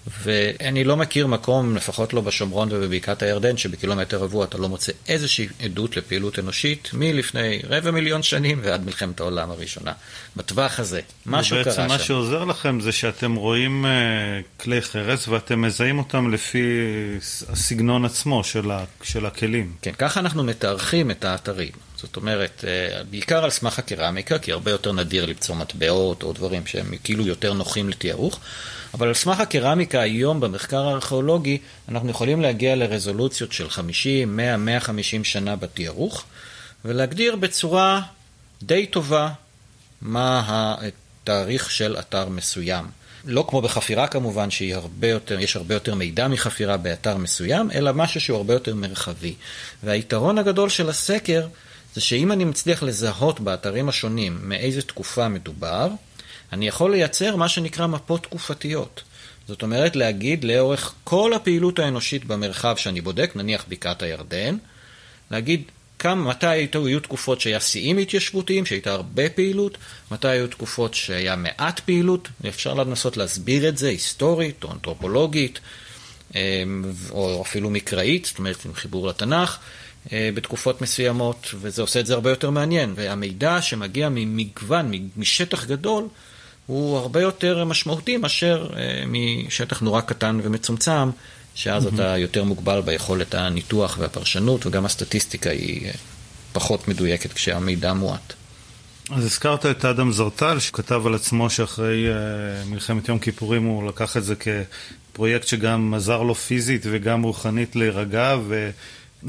ואני 0.08 0.84
לא 0.84 0.98
מכיר 0.98 1.28
מקום, 1.28 1.76
לפחות 1.76 2.14
לא 2.14 2.22
בשומרון 2.22 2.70
ובבקעת 2.72 3.24
הירדן, 3.24 3.58
שבקילומטר 3.58 4.18
רבוע 4.18 4.46
אתה 4.46 4.58
לא 4.58 4.70
מוצא 4.70 4.92
איזושהי 5.08 5.48
עדות 5.64 5.98
לפעילות 5.98 6.40
אנושית 6.40 6.90
מלפני 6.94 7.60
רבע 7.70 7.92
מיליון 7.92 8.24
שנים 8.24 8.60
ועד 8.64 8.86
מלחמת 8.86 9.20
העולם 9.20 9.52
הראשונה. 9.52 9.92
בטווח 10.36 10.80
הזה, 10.80 11.02
משהו 11.26 11.56
קרה 11.56 11.64
שם. 11.64 11.82
ובעצם 11.82 11.94
מה 11.94 12.00
שעוזר 12.00 12.44
לכם 12.44 12.80
זה 12.80 12.92
שאתם 12.92 13.36
רואים 13.36 13.86
uh, 13.86 14.64
כלי 14.64 14.82
חרס 14.82 15.28
ואתם 15.28 15.62
מזהים 15.62 15.98
אותם 15.98 16.32
לפי 16.32 16.80
הסגנון 17.50 18.06
עצמו 18.06 18.44
של, 18.44 18.72
ה, 18.72 18.84
של 19.04 19.26
הכלים. 19.26 19.74
כן, 19.82 19.92
ככה 19.98 20.20
אנחנו 20.20 20.44
מתארחים 20.44 21.12
את 21.12 21.26
האתרים. 21.26 21.72
זאת 21.96 22.16
אומרת, 22.16 22.64
uh, 22.64 23.04
בעיקר 23.10 23.44
על 23.44 23.50
סמך 23.50 23.80
הקרמיקה, 23.80 24.40
כי 24.40 24.52
הרבה 24.52 24.72
יותר 24.72 24.92
נדיר 24.92 25.26
למצוא 25.26 25.56
מטבעות 25.56 26.24
או 26.24 26.34
דברים 26.34 26.66
שהם 26.66 26.92
כאילו 27.04 27.28
יותר 27.28 27.54
נוחים 27.54 27.90
לתיארוך. 27.90 28.40
אבל 28.94 29.08
על 29.08 29.14
סמך 29.14 29.40
הקרמיקה 29.40 30.02
היום 30.02 30.40
במחקר 30.40 30.88
הארכיאולוגי 30.88 31.58
אנחנו 31.90 32.10
יכולים 32.10 32.42
להגיע 32.42 32.76
לרזולוציות 32.76 33.52
של 33.52 33.70
50, 33.70 34.38
100, 34.38 34.58
150 34.58 35.24
שנה 35.24 35.56
בתיארוך 35.56 36.24
ולהגדיר 36.86 37.36
בצורה 37.36 38.02
די 38.64 38.86
טובה 38.86 39.30
מה 40.02 40.44
התאריך 41.24 41.72
של 41.72 41.96
אתר 42.00 42.30
מסוים. 42.30 42.86
לא 43.26 43.46
כמו 43.48 43.62
בחפירה 43.62 44.08
כמובן, 44.08 44.52
שהיא 44.52 44.76
הרבה 44.76 45.08
הרבה 45.56 45.76
יותר 45.76 45.96
מידע 45.96 46.28
מחפירה 46.28 46.78
באתר 46.78 47.18
מסוים, 47.18 47.72
אלא 47.72 47.92
משהו 47.94 48.22
שהוא 48.22 48.38
הרבה 48.38 48.54
יותר 48.54 48.76
מרחבי. 48.76 49.34
והיתרון 49.84 50.38
הגדול 50.38 50.70
של 50.70 50.90
הסקר 50.90 51.48
זה 51.96 52.02
שאם 52.02 52.32
אני 52.32 52.46
מצליח 52.46 52.84
לזהות 52.84 53.40
באתרים 53.40 53.90
השונים 53.90 54.40
מאיזה 54.44 54.82
תקופה 54.82 55.28
מדובר, 55.28 55.88
אני 56.52 56.68
יכול 56.68 56.92
לייצר 56.92 57.36
מה 57.36 57.50
שנקרא 57.50 57.88
מפות 57.88 58.24
תקופתיות. 58.24 59.02
זאת 59.48 59.62
אומרת, 59.62 59.96
להגיד 59.96 60.44
לאורך 60.44 60.94
כל 61.04 61.34
הפעילות 61.34 61.80
האנושית 61.80 62.26
במרחב 62.26 62.76
שאני 62.78 63.02
בודק, 63.02 63.32
נניח 63.36 63.66
בקעת 63.70 64.04
הירדן, 64.04 64.58
להגיד 65.32 65.64
כמה, 66.00 66.30
מתי 66.30 66.68
היו 66.74 67.00
תקופות 67.00 67.42
שהיה 67.42 67.60
שיאים 67.60 67.98
התיישבותיים, 67.98 68.66
שהייתה 68.66 68.92
הרבה 68.92 69.30
פעילות, 69.30 69.78
מתי 70.12 70.28
היו 70.28 70.48
תקופות 70.48 70.94
שהיה 70.94 71.36
מעט 71.36 71.80
פעילות, 71.80 72.28
אפשר 72.48 72.74
לנסות 72.74 73.18
להסביר 73.18 73.70
את 73.70 73.78
זה 73.78 73.90
היסטורית 73.90 74.64
או 74.64 74.72
אנתרופולוגית, 74.72 75.60
אמ, 76.36 76.84
או 77.10 77.42
אפילו 77.42 77.70
מקראית, 77.70 78.26
זאת 78.26 78.38
אומרת 78.38 78.66
עם 78.66 78.74
חיבור 78.74 79.08
לתנ"ך, 79.08 79.58
אה, 80.14 80.30
בתקופות 80.34 80.82
מסוימות, 80.82 81.48
וזה 81.62 81.82
עושה 81.82 82.00
את 82.00 82.06
זה 82.06 82.14
הרבה 82.14 82.30
יותר 82.30 82.50
מעניין. 82.50 82.94
והמידע 82.96 83.62
שמגיע 83.62 84.10
ממגוון, 84.10 84.92
משטח 85.18 85.66
גדול, 85.66 86.08
הוא 86.66 86.98
הרבה 86.98 87.22
יותר 87.22 87.66
משמעותי 87.66 88.18
מאשר 88.18 88.70
אה, 88.78 89.04
משטח 89.08 89.82
נורא 89.82 90.02
קטן 90.02 90.40
ומצומצם, 90.44 91.10
שאז 91.56 91.86
mm-hmm. 91.86 91.96
אתה 91.96 92.18
יותר 92.18 92.44
מוגבל 92.44 92.82
ביכולת 92.82 93.36
הניתוח 93.36 93.98
והפרשנות, 94.00 94.66
וגם 94.66 94.86
הסטטיסטיקה 94.86 95.50
היא 95.50 95.88
אה, 95.88 95.92
פחות 96.54 96.88
מדויקת 96.88 97.34
כשהמידע 97.34 97.94
מועט. 97.94 98.34
אז 99.10 99.26
הזכרת 99.26 99.66
את 99.66 99.86
אדם 99.86 100.12
זרטל, 100.12 100.60
שכתב 100.60 101.08
על 101.08 101.16
עצמו 101.16 101.50
שאחרי 101.50 102.08
uh, 102.08 102.70
מלחמת 102.70 103.10
יום 103.10 103.20
כיפורים 103.20 103.64
הוא 103.64 103.88
לקח 103.88 104.18
את 104.18 104.24
זה 104.24 104.36
כפרויקט 104.36 105.48
שגם 105.48 105.94
עזר 105.94 106.22
לו 106.22 106.36
פיזית 106.36 106.82
וגם 106.86 107.22
רוחנית 107.24 107.76
להירגע, 107.76 108.38
ו... 108.48 108.70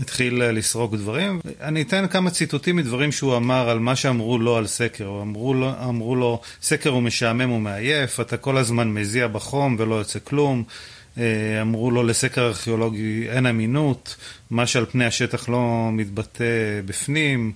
התחיל 0.00 0.42
לסרוק 0.44 0.94
דברים. 0.94 1.40
אני 1.61 1.82
אתן 1.82 2.06
כמה 2.08 2.30
ציטוטים 2.30 2.76
מדברים 2.76 3.12
שהוא 3.12 3.37
אמר 3.37 3.68
על 3.68 3.78
מה 3.78 3.96
שאמרו 3.96 4.38
לו 4.38 4.56
על 4.56 4.66
סקר. 4.66 5.18
אמרו 5.22 5.54
לו, 5.54 5.70
אמרו 5.88 6.16
לו, 6.16 6.40
סקר 6.62 6.90
הוא 6.90 7.02
משעמם 7.02 7.50
ומעייף, 7.50 8.20
אתה 8.20 8.37
כל 8.37 8.56
הזמן 8.56 8.88
מזיע 8.88 9.28
בחום 9.28 9.76
ולא 9.78 9.94
יוצא 9.94 10.18
כלום. 10.25 10.64
אה, 11.18 11.62
אמרו 11.62 11.90
לו 11.90 12.02
לסקר 12.02 12.46
ארכיאולוגי 12.46 13.26
אין 13.28 13.46
אמינות, 13.46 14.16
מה 14.50 14.66
שעל 14.66 14.87
פני 14.87 15.04
השטח 15.04 15.49
לא 15.49 15.90
מתבטא 15.92 16.44
בפנים, 16.87 17.52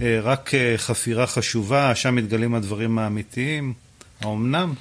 אה, 0.00 0.20
רק 0.22 0.54
אה, 0.54 0.74
חפירה 0.76 1.26
חשובה, 1.26 1.94
שם 1.94 2.14
מתגלים 2.14 2.54
הדברים 2.54 2.98
האמיתיים. 2.98 3.72
האומנם? 4.20 4.74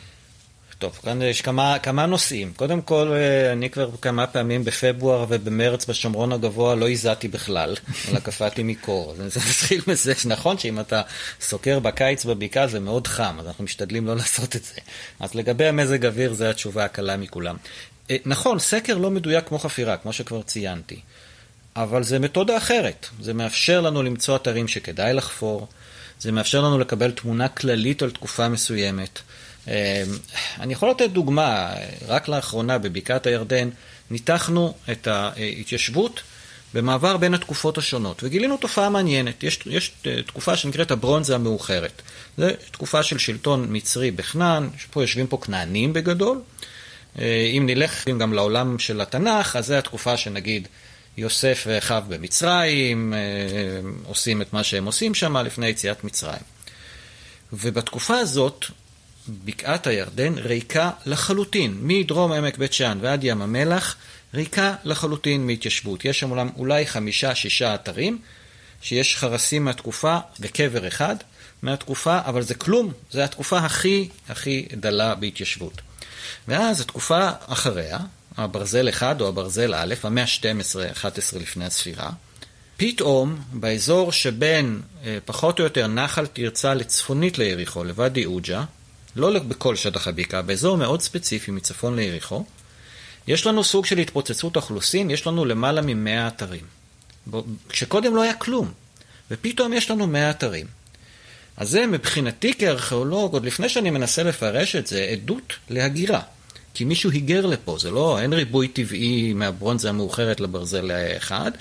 טוב, 0.80 1.00
כאן 1.04 1.22
יש 1.22 1.42
כמה, 1.42 1.80
כמה 1.80 2.06
נושאים. 2.06 2.54
קודם 2.56 2.82
כל, 2.82 3.12
אה, 3.14 3.52
אני 3.52 3.70
כבר 3.70 3.90
כמה 4.02 4.28
פעמים 4.28 4.64
בפברואר 4.64 5.26
ובמרץ 5.30 5.86
בשומרון 5.86 6.32
הגבוה 6.32 6.76
לא 6.76 6.90
הזעתי 6.90 7.28
בכלל, 7.28 7.76
אלא 8.10 8.20
קפאתי 8.20 8.64
מקור. 8.64 9.16
זה 9.28 9.40
מתחיל 9.50 9.82
מזה 9.88 10.16
שנכון 10.16 10.58
שאם 10.58 10.80
אתה 10.80 11.02
סוקר 11.42 11.80
בקיץ 11.80 12.26
בבקעה 12.26 12.68
זה 12.68 12.80
מאוד 12.80 13.08
חם, 13.08 13.36
אז 13.40 13.48
אנחנו 13.48 13.64
משתדלים 13.64 14.08
לא 14.08 14.16
לעשות 14.20 14.56
את 14.56 14.64
זה. 14.64 14.74
אז 15.20 15.36
לגבי 15.36 15.66
המזג 15.66 16.06
אוויר, 16.06 16.34
זו 16.34 16.46
התשובה 16.46 16.86
הקלה 16.86 17.18
מכולם. 17.18 17.56
אה, 18.10 18.18
נכון, 18.26 18.60
סקר 18.60 18.98
לא 18.98 19.12
מדויק 19.12 19.48
כמו 19.48 19.60
חפירה, 19.60 19.98
כמו 19.98 20.14
שכבר 20.14 20.42
ציינתי. 20.42 21.00
אבל 21.76 22.04
זה 22.04 22.20
מתודה 22.20 22.58
אחרת. 22.58 23.08
זה 23.22 23.34
מאפשר 23.34 23.82
לנו 23.82 24.04
למצוא 24.04 24.36
אתרים 24.36 24.68
שכדאי 24.68 25.14
לחפור, 25.14 25.68
זה 26.20 26.32
מאפשר 26.32 26.62
לנו 26.62 26.80
לקבל 26.80 27.12
תמונה 27.12 27.48
כללית 27.48 28.02
על 28.02 28.12
תקופה 28.12 28.50
מסוימת. 28.50 29.20
אמ, 29.68 29.74
אני 30.60 30.74
יכול 30.74 30.90
לתת 30.90 31.10
דוגמה, 31.10 31.74
רק 32.08 32.28
לאחרונה 32.28 32.78
בבקעת 32.78 33.28
הירדן 33.28 33.70
ניתחנו 34.12 34.74
את 34.92 35.08
ההתיישבות 35.08 36.22
במעבר 36.74 37.18
בין 37.18 37.34
התקופות 37.34 37.78
השונות, 37.78 38.24
וגילינו 38.24 38.58
תופעה 38.58 38.90
מעניינת. 38.90 39.44
יש, 39.44 39.60
יש 39.66 39.92
תקופה 40.26 40.58
שנקראת 40.58 40.92
הברונזה 40.92 41.36
המאוחרת. 41.36 42.02
זו 42.38 42.48
תקופה 42.72 43.04
של 43.04 43.18
שלטון 43.18 43.68
מצרי 43.70 44.12
בכנען, 44.12 44.70
פה 44.92 45.04
יושבים 45.04 45.28
פה 45.28 45.38
כנענים 45.38 45.94
בגדול. 45.94 46.42
אה, 47.20 47.52
אם 47.58 47.64
נלך 47.66 48.08
גם 48.08 48.34
לעולם 48.34 48.80
של 48.80 49.02
התנ"ך, 49.02 49.56
אז 49.56 49.66
זו 49.66 49.74
התקופה 49.74 50.18
שנגיד 50.18 50.68
יוסף 51.18 51.64
ואחיו 51.68 52.04
במצרים, 52.08 53.14
אה, 53.14 53.20
עושים 54.06 54.42
את 54.42 54.54
מה 54.54 54.64
שהם 54.64 54.86
עושים 54.86 55.16
שם 55.16 55.38
לפני 55.38 55.68
יציאת 55.68 56.04
מצרים. 56.04 56.42
ובתקופה 57.54 58.18
הזאת 58.18 58.66
בקעת 59.28 59.88
הירדן 59.88 60.38
ריקה 60.38 60.92
לחלוטין, 61.06 61.78
מדרום 61.82 62.32
עמק 62.32 62.58
בית 62.58 62.74
שאן 62.74 62.98
ועד 63.02 63.24
ים 63.24 63.42
המלח, 63.42 63.96
ריקה 64.34 64.76
לחלוטין 64.84 65.48
מהתיישבות. 65.48 66.06
יש 66.06 66.20
שם 66.20 66.50
אולי 66.58 66.88
חמישה-שישה 66.88 67.76
אתרים, 67.76 68.20
שיש 68.82 69.16
חרסים 69.16 69.66
מהתקופה 69.66 70.18
וקבר 70.40 70.88
אחד 70.88 71.16
מהתקופה, 71.62 72.20
אבל 72.26 72.42
זה 72.42 72.56
כלום, 72.56 72.92
זו 73.12 73.22
התקופה 73.22 73.58
הכי 73.58 74.10
הכי 74.30 74.66
דלה 74.74 75.16
בהתיישבות. 75.16 75.82
ואז 76.48 76.82
התקופה 76.82 77.30
אחריה, 77.46 77.98
הברזל 78.38 78.90
1 78.90 79.22
או 79.22 79.28
הברזל 79.28 79.74
א', 79.76 79.94
המאה 80.04 80.24
ה-12-11 80.24 81.38
לפני 81.40 81.66
הספירה, 81.66 82.10
פתאום 82.78 83.42
באזור 83.54 84.12
שבין 84.12 84.82
אה, 85.04 85.18
פחות 85.26 85.60
או 85.60 85.64
יותר 85.64 85.88
נחל 85.88 86.26
תרצה 86.26 86.74
לצפונית 86.74 87.38
ליריחו, 87.38 87.84
לוואדי 87.84 88.24
עוג'ה, 88.24 88.64
לא 89.16 89.40
בכל 89.40 89.76
שטח 89.76 90.08
הבקעה, 90.08 90.42
באזור 90.42 90.78
מאוד 90.78 91.02
ספציפי 91.02 91.52
מצפון 91.52 91.96
ליריחו, 91.96 92.44
יש 93.28 93.48
לנו 93.48 93.64
סוג 93.64 93.86
של 93.86 93.98
התפוצצות 93.98 94.56
אוכלוסין, 94.56 95.10
יש 95.10 95.28
לנו 95.28 95.46
למעלה 95.46 95.82
מ-100 95.82 96.28
אתרים. 96.28 96.64
שקודם 97.74 98.16
לא 98.16 98.22
היה 98.22 98.34
כלום, 98.34 98.72
ופתאום 99.32 99.74
יש 99.74 99.92
לנו 99.92 100.08
100 100.08 100.30
אתרים. 100.30 100.66
אז 101.58 101.70
זה 101.70 101.88
מבחינתי 101.88 102.54
כארכיאולוג, 102.54 103.34
עוד 103.34 103.46
לפני 103.46 103.70
שאני 103.70 103.90
מנסה 103.90 104.24
לפרש 104.24 104.76
את 104.76 104.88
זה, 104.88 105.02
עדות 105.12 105.54
להגירה. 105.70 106.22
כי 106.74 106.86
מישהו 106.86 107.12
היגר 107.12 107.46
לפה, 107.46 107.78
זה 107.80 107.92
לא, 107.92 108.20
אין 108.20 108.34
ריבוי 108.34 108.68
טבעי 108.68 109.34
מהברונזה 109.34 109.90
המאוחרת 109.90 110.40
לברזל 110.40 110.92
האחד, 110.92 111.52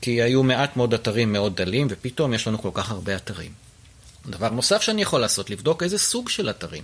כי 0.00 0.22
היו 0.22 0.42
מעט 0.42 0.76
מאוד 0.76 0.94
אתרים 0.94 1.32
מאוד 1.32 1.56
דלים, 1.56 1.86
ופתאום 1.90 2.34
יש 2.34 2.46
לנו 2.46 2.62
כל 2.62 2.70
כך 2.74 2.90
הרבה 2.90 3.16
אתרים. 3.16 3.63
דבר 4.26 4.48
נוסף 4.48 4.82
שאני 4.82 5.02
יכול 5.02 5.20
לעשות, 5.20 5.50
לבדוק 5.50 5.82
איזה 5.82 5.98
סוג 5.98 6.28
של 6.28 6.50
אתרים. 6.50 6.82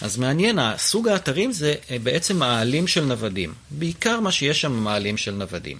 אז 0.00 0.16
מעניין, 0.16 0.58
סוג 0.78 1.08
האתרים 1.08 1.52
זה 1.52 1.74
אה, 1.90 1.96
בעצם 1.98 2.36
מעלים 2.36 2.86
של 2.86 3.04
נוודים. 3.04 3.54
בעיקר 3.70 4.20
מה 4.20 4.32
שיש 4.32 4.60
שם 4.60 4.72
מעלים 4.72 5.16
של 5.16 5.30
נוודים. 5.30 5.78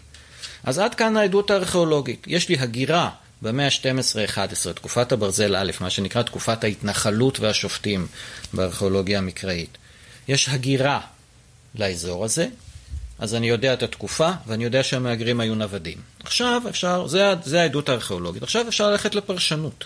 אז 0.64 0.78
עד 0.78 0.94
כאן 0.94 1.16
העדות 1.16 1.50
הארכיאולוגית. 1.50 2.24
יש 2.26 2.48
לי 2.48 2.58
הגירה 2.58 3.10
במאה 3.42 3.66
ה-12-11, 3.66 4.72
תקופת 4.72 5.12
הברזל 5.12 5.56
א', 5.56 5.70
מה 5.80 5.90
שנקרא 5.90 6.22
תקופת 6.22 6.64
ההתנחלות 6.64 7.40
והשופטים 7.40 8.06
בארכיאולוגיה 8.52 9.18
המקראית. 9.18 9.78
יש 10.28 10.48
הגירה 10.48 11.00
לאזור 11.74 12.24
הזה, 12.24 12.46
אז 13.18 13.34
אני 13.34 13.48
יודע 13.48 13.74
את 13.74 13.82
התקופה, 13.82 14.30
ואני 14.46 14.64
יודע 14.64 14.82
שהמהגרים 14.82 15.40
היו 15.40 15.54
נוודים. 15.54 15.98
עכשיו 16.24 16.62
אפשר, 16.68 17.06
זה, 17.06 17.34
זה 17.44 17.62
העדות 17.62 17.88
הארכיאולוגית. 17.88 18.42
עכשיו 18.42 18.68
אפשר 18.68 18.90
ללכת 18.90 19.14
לפרשנות. 19.14 19.84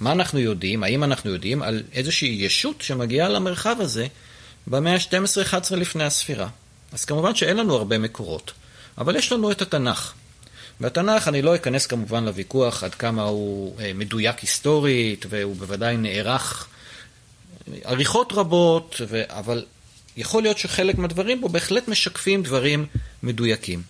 מה 0.00 0.12
אנחנו 0.12 0.38
יודעים, 0.38 0.82
האם 0.84 1.04
אנחנו 1.04 1.30
יודעים 1.30 1.62
על 1.62 1.82
איזושהי 1.92 2.28
ישות 2.28 2.82
שמגיעה 2.82 3.28
למרחב 3.28 3.76
הזה 3.80 4.06
במאה 4.66 4.94
ה-12-11 4.94 5.76
לפני 5.76 6.04
הספירה. 6.04 6.48
אז 6.92 7.04
כמובן 7.04 7.34
שאין 7.34 7.56
לנו 7.56 7.74
הרבה 7.74 7.98
מקורות, 7.98 8.52
אבל 8.98 9.16
יש 9.16 9.32
לנו 9.32 9.50
את 9.50 9.62
התנ"ך. 9.62 10.12
והתנ"ך, 10.80 11.28
אני 11.28 11.42
לא 11.42 11.54
אכנס 11.54 11.86
כמובן 11.86 12.24
לוויכוח 12.24 12.84
עד 12.84 12.94
כמה 12.94 13.22
הוא 13.22 13.80
אה, 13.80 13.92
מדויק 13.94 14.38
היסטורית, 14.38 15.26
והוא 15.28 15.56
בוודאי 15.56 15.96
נערך 15.96 16.66
עריכות 17.84 18.32
רבות, 18.32 19.00
ו... 19.08 19.22
אבל 19.28 19.64
יכול 20.16 20.42
להיות 20.42 20.58
שחלק 20.58 20.98
מהדברים 20.98 21.40
בו 21.40 21.48
בהחלט 21.48 21.88
משקפים 21.88 22.42
דברים 22.42 22.86
מדויקים. 23.22 23.82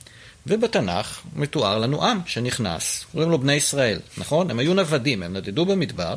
ובתנ"ך 0.49 1.21
מתואר 1.37 1.79
לנו 1.79 2.05
עם 2.05 2.21
שנכנס, 2.27 3.05
קוראים 3.13 3.31
לו 3.31 3.39
בני 3.39 3.53
ישראל, 3.53 4.01
נכון? 4.19 4.51
הם 4.51 4.59
היו 4.59 4.75
נוודים, 4.75 5.23
הם 5.23 5.37
נדדו 5.37 5.67
במדבר. 5.67 6.17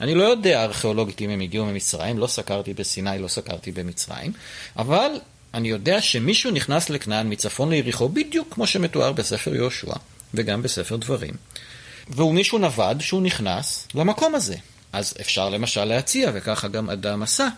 אני 0.00 0.14
לא 0.14 0.22
יודע 0.24 0.64
ארכיאולוגית 0.64 1.20
אם 1.20 1.30
הם 1.30 1.40
הגיעו 1.40 1.66
ממצרים, 1.66 2.18
לא 2.18 2.26
סקרתי 2.26 2.74
בסיני, 2.74 3.18
לא 3.18 3.28
סקרתי 3.28 3.72
במצרים, 3.72 4.32
אבל 4.76 5.10
אני 5.54 5.68
יודע 5.68 6.00
שמישהו 6.02 6.50
נכנס 6.50 6.90
לכנען 6.90 7.32
מצפון 7.32 7.70
ליריחו 7.70 8.08
בדיוק 8.08 8.54
כמו 8.54 8.66
שמתואר 8.66 9.12
בספר 9.12 9.54
יהושע 9.54 9.92
וגם 10.34 10.62
בספר 10.62 10.96
דברים. 10.96 11.34
והוא 12.08 12.34
מישהו 12.34 12.58
נווד 12.58 13.00
שהוא 13.00 13.22
נכנס 13.22 13.88
למקום 13.94 14.34
הזה. 14.34 14.56
אז 14.92 15.14
אפשר 15.20 15.48
למשל 15.48 15.84
להציע, 15.84 16.30
וככה 16.34 16.68
גם 16.68 16.90
אדם 16.90 17.22
עשה, 17.22 17.48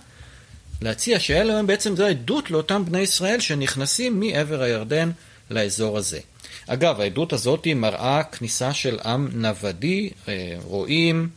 להציע 0.82 1.20
שאלה 1.20 1.58
הם 1.58 1.66
בעצם 1.66 1.96
זו 1.96 2.06
עדות 2.06 2.50
לאותם 2.50 2.84
בני 2.84 3.00
ישראל 3.00 3.40
שנכנסים 3.40 4.20
מעבר 4.20 4.62
הירדן 4.62 5.10
לאזור 5.50 5.98
הזה. 5.98 6.20
אגב, 6.66 7.00
העדות 7.00 7.32
הזאת 7.32 7.66
מראה 7.76 8.22
כניסה 8.22 8.74
של 8.74 8.98
עם 9.04 9.28
נוודי, 9.32 10.10
אה, 10.28 10.56
רועים, 10.62 11.28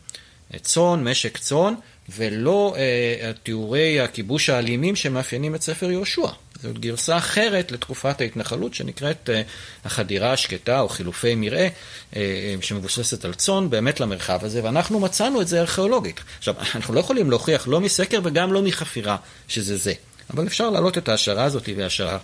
צאן, 0.61 1.03
משק 1.03 1.37
צאן, 1.37 1.73
ולא 2.15 2.75
אה, 2.77 3.31
תיאורי 3.43 3.99
הכיבוש 3.99 4.49
האלימים 4.49 4.95
שמאפיינים 4.95 5.55
את 5.55 5.61
ספר 5.61 5.91
יהושע. 5.91 6.27
זאת 6.63 6.79
גרסה 6.79 7.17
אחרת 7.17 7.71
לתקופת 7.71 8.21
ההתנחלות 8.21 8.73
שנקראת 8.73 9.29
אה, 9.29 9.41
החדירה 9.85 10.33
השקטה 10.33 10.79
או 10.79 10.89
חילופי 10.89 11.35
מרעה, 11.35 11.67
אה, 12.15 12.55
שמבוססת 12.61 13.25
על 13.25 13.33
צאן 13.33 13.69
באמת 13.69 13.99
למרחב 13.99 14.45
הזה, 14.45 14.63
ואנחנו 14.63 14.99
מצאנו 14.99 15.41
את 15.41 15.47
זה 15.47 15.61
ארכיאולוגית. 15.61 16.19
עכשיו, 16.37 16.55
אנחנו 16.75 16.93
לא 16.93 16.99
יכולים 16.99 17.29
להוכיח 17.29 17.67
לא 17.67 17.81
מסקר 17.81 18.19
וגם 18.23 18.53
לא 18.53 18.61
מחפירה 18.61 19.17
שזה 19.47 19.77
זה, 19.77 19.93
אבל 20.33 20.47
אפשר 20.47 20.69
להעלות 20.69 20.97
את 20.97 21.09
ההשערה 21.09 21.43
הזאת, 21.43 21.63
והיא 21.67 21.85
השערה, 21.85 22.17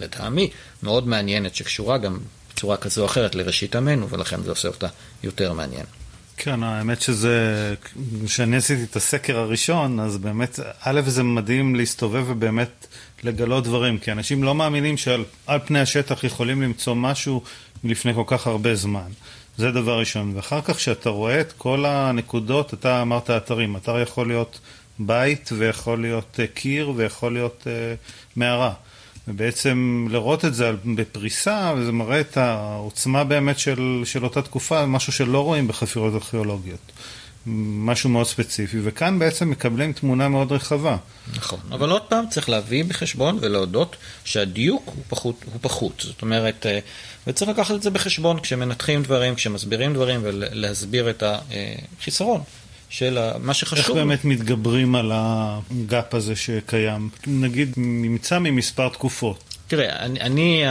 לטעמי, 0.00 0.50
מאוד 0.82 1.08
מעניינת, 1.08 1.54
שקשורה 1.54 1.98
גם 1.98 2.18
בצורה 2.52 2.76
כזו 2.76 3.00
או 3.00 3.06
אחרת 3.06 3.34
לראשית 3.34 3.76
עמנו, 3.76 4.08
ולכן 4.08 4.42
זה 4.42 4.50
עושה 4.50 4.68
אותה 4.68 4.86
יותר 5.22 5.52
מעניין. 5.52 5.84
כן, 6.36 6.62
האמת 6.62 7.00
שזה, 7.00 7.74
כשאני 8.26 8.56
עשיתי 8.56 8.84
את 8.84 8.96
הסקר 8.96 9.38
הראשון, 9.38 10.00
אז 10.00 10.18
באמת, 10.18 10.60
א', 10.82 11.00
זה 11.06 11.22
מדהים 11.22 11.74
להסתובב 11.74 12.24
ובאמת 12.28 12.86
לגלות 13.22 13.64
דברים, 13.64 13.98
כי 13.98 14.12
אנשים 14.12 14.42
לא 14.42 14.54
מאמינים 14.54 14.96
שעל 14.96 15.24
פני 15.66 15.80
השטח 15.80 16.24
יכולים 16.24 16.62
למצוא 16.62 16.94
משהו 16.94 17.42
מלפני 17.84 18.14
כל 18.14 18.24
כך 18.26 18.46
הרבה 18.46 18.74
זמן. 18.74 19.10
זה 19.56 19.70
דבר 19.70 19.98
ראשון. 19.98 20.32
ואחר 20.36 20.60
כך, 20.60 20.76
כשאתה 20.76 21.10
רואה 21.10 21.40
את 21.40 21.52
כל 21.52 21.84
הנקודות, 21.86 22.74
אתה 22.74 23.02
אמרת 23.02 23.30
אתרים, 23.30 23.76
אתר 23.76 24.00
יכול 24.00 24.26
להיות 24.26 24.58
בית, 24.98 25.50
ויכול 25.56 26.00
להיות 26.00 26.38
uh, 26.38 26.46
קיר, 26.54 26.92
ויכול 26.96 27.32
להיות 27.32 27.62
uh, 27.62 28.36
מערה. 28.36 28.72
ובעצם 29.30 30.06
לראות 30.10 30.44
את 30.44 30.54
זה 30.54 30.72
בפריסה, 30.96 31.72
וזה 31.76 31.92
מראה 31.92 32.20
את 32.20 32.36
העוצמה 32.36 33.24
באמת 33.24 33.58
של, 33.58 34.02
של 34.04 34.24
אותה 34.24 34.42
תקופה, 34.42 34.86
משהו 34.86 35.12
שלא 35.12 35.44
רואים 35.44 35.68
בחפירות 35.68 36.14
ארכיאולוגיות. 36.14 36.92
משהו 37.46 38.10
מאוד 38.10 38.26
ספציפי, 38.26 38.78
וכאן 38.82 39.18
בעצם 39.18 39.50
מקבלים 39.50 39.92
תמונה 39.92 40.28
מאוד 40.28 40.52
רחבה. 40.52 40.96
נכון, 41.36 41.60
אבל 41.70 41.90
עוד 41.90 42.02
פעם 42.02 42.24
צריך 42.30 42.48
להביא 42.48 42.84
בחשבון 42.84 43.38
ולהודות 43.40 43.96
שהדיוק 44.24 44.82
הוא 44.86 45.04
פחות, 45.08 45.44
הוא 45.44 45.58
פחות. 45.60 46.02
זאת 46.06 46.22
אומרת, 46.22 46.66
אה, 46.66 46.78
וצריך 47.26 47.50
לקחת 47.50 47.74
את 47.74 47.82
זה 47.82 47.90
בחשבון 47.90 48.40
כשמנתחים 48.40 49.02
דברים, 49.02 49.34
כשמסבירים 49.34 49.94
דברים 49.94 50.20
ולהסביר 50.22 51.10
את 51.10 51.22
החיסרון. 51.26 52.40
של 52.90 53.18
מה 53.38 53.54
שחשוב. 53.54 53.78
איך 53.78 53.90
באמת 53.90 54.24
מתגברים 54.24 54.94
על 54.94 55.12
הגאפ 55.14 56.14
הזה 56.14 56.36
שקיים? 56.36 57.08
נגיד, 57.26 57.74
נמצא 57.76 58.38
ממספר 58.38 58.88
תקופות. 58.88 59.44
תראה, 59.66 59.96
אני, 59.96 60.20
אני, 60.20 60.64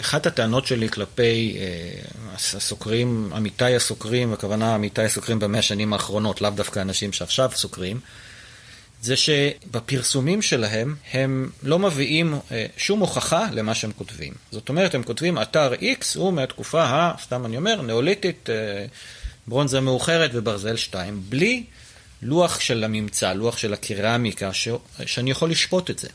אחת 0.00 0.26
הטענות 0.26 0.66
שלי 0.66 0.88
כלפי 0.88 1.56
אה, 1.60 2.00
הסוקרים, 2.34 3.30
עמיתיי 3.34 3.76
הסוקרים, 3.76 4.32
הכוונה 4.32 4.74
עמיתיי 4.74 5.04
הסוקרים 5.04 5.38
במאה 5.38 5.58
השנים 5.58 5.92
האחרונות, 5.92 6.40
לאו 6.40 6.50
דווקא 6.50 6.80
אנשים 6.80 7.12
שעכשיו 7.12 7.50
סוקרים, 7.54 8.00
זה 9.02 9.16
שבפרסומים 9.16 10.42
שלהם 10.42 10.96
הם 11.12 11.50
לא 11.62 11.78
מביאים 11.78 12.34
אה, 12.52 12.66
שום 12.76 13.00
הוכחה 13.00 13.46
למה 13.52 13.74
שהם 13.74 13.92
כותבים. 13.92 14.32
זאת 14.50 14.68
אומרת, 14.68 14.94
הם 14.94 15.02
כותבים 15.02 15.42
אתר 15.42 15.72
X 15.74 16.18
הוא 16.18 16.32
מהתקופה 16.32 16.82
ה, 16.82 17.12
סתם 17.22 17.46
אני 17.46 17.56
אומר, 17.56 17.82
נאוליתית, 17.82 18.50
אה, 18.50 18.86
ברונזה 19.48 19.80
מאוחרת 19.80 20.30
וברזל 20.34 20.76
2, 20.76 21.22
בלי 21.28 21.64
לוח 22.22 22.60
של 22.60 22.84
הממצא, 22.84 23.32
לוח 23.32 23.58
של 23.58 23.72
הקרמיקה, 23.72 24.52
ש... 24.52 24.68
שאני 25.06 25.30
יכול 25.30 25.50
לשפוט 25.50 25.90
את 25.90 25.98
זה. 25.98 26.08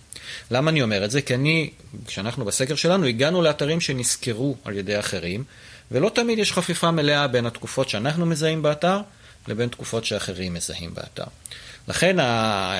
למה 0.51 0.71
אני 0.71 0.81
אומר 0.81 1.05
את 1.05 1.11
זה? 1.11 1.21
כי 1.21 1.35
אני, 1.35 1.69
כשאנחנו 2.05 2.45
בסקר 2.45 2.75
שלנו, 2.75 3.05
הגענו 3.05 3.41
לאתרים 3.41 3.81
שנסקרו 3.81 4.55
על 4.63 4.77
ידי 4.77 4.99
אחרים, 4.99 5.43
ולא 5.91 6.09
תמיד 6.09 6.39
יש 6.39 6.51
חפיפה 6.51 6.91
מלאה 6.91 7.27
בין 7.27 7.45
התקופות 7.45 7.89
שאנחנו 7.89 8.25
מזהים 8.25 8.61
באתר, 8.61 8.99
לבין 9.47 9.69
תקופות 9.69 10.05
שאחרים 10.05 10.53
מזהים 10.53 10.93
באתר. 10.93 11.23
לכן, 11.87 12.17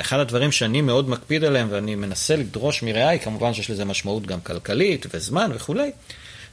אחד 0.02 0.20
הדברים 0.20 0.52
שאני 0.52 0.82
מאוד 0.82 1.10
מקפיד 1.10 1.44
עליהם, 1.44 1.68
ואני 1.72 1.96
מנסה 1.96 2.36
לדרוש 2.36 2.84
מרעיי, 2.84 3.20
כמובן 3.20 3.54
שיש 3.54 3.70
לזה 3.70 3.86
משמעות 3.86 4.26
גם 4.26 4.42
כלכלית 4.42 5.06
וזמן 5.14 5.52
וכולי, 5.54 5.92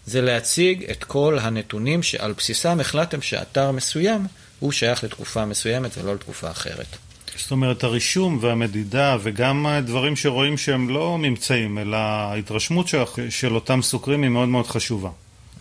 זה 0.06 0.20
להציג 0.20 0.84
את 0.90 1.04
כל 1.04 1.38
הנתונים 1.40 2.02
שעל 2.02 2.32
בסיסם 2.32 2.80
החלטתם 2.80 3.22
שאתר 3.22 3.70
מסוים 3.70 4.26
הוא 4.58 4.72
שייך 4.72 5.04
לתקופה 5.04 5.44
מסוימת 5.44 5.90
ולא 5.98 6.14
לתקופה 6.14 6.50
אחרת. 6.50 6.96
זאת 7.36 7.50
אומרת, 7.50 7.84
הרישום 7.84 8.38
והמדידה 8.40 9.16
וגם 9.22 9.66
הדברים 9.66 10.16
שרואים 10.16 10.58
שהם 10.58 10.88
לא 10.88 11.18
ממצאים, 11.18 11.78
אלא 11.78 11.96
ההתרשמות 11.96 12.88
של, 12.88 12.98
של 13.30 13.54
אותם 13.54 13.82
סוקרים 13.82 14.22
היא 14.22 14.30
מאוד 14.30 14.48
מאוד 14.48 14.66
חשובה. 14.66 15.10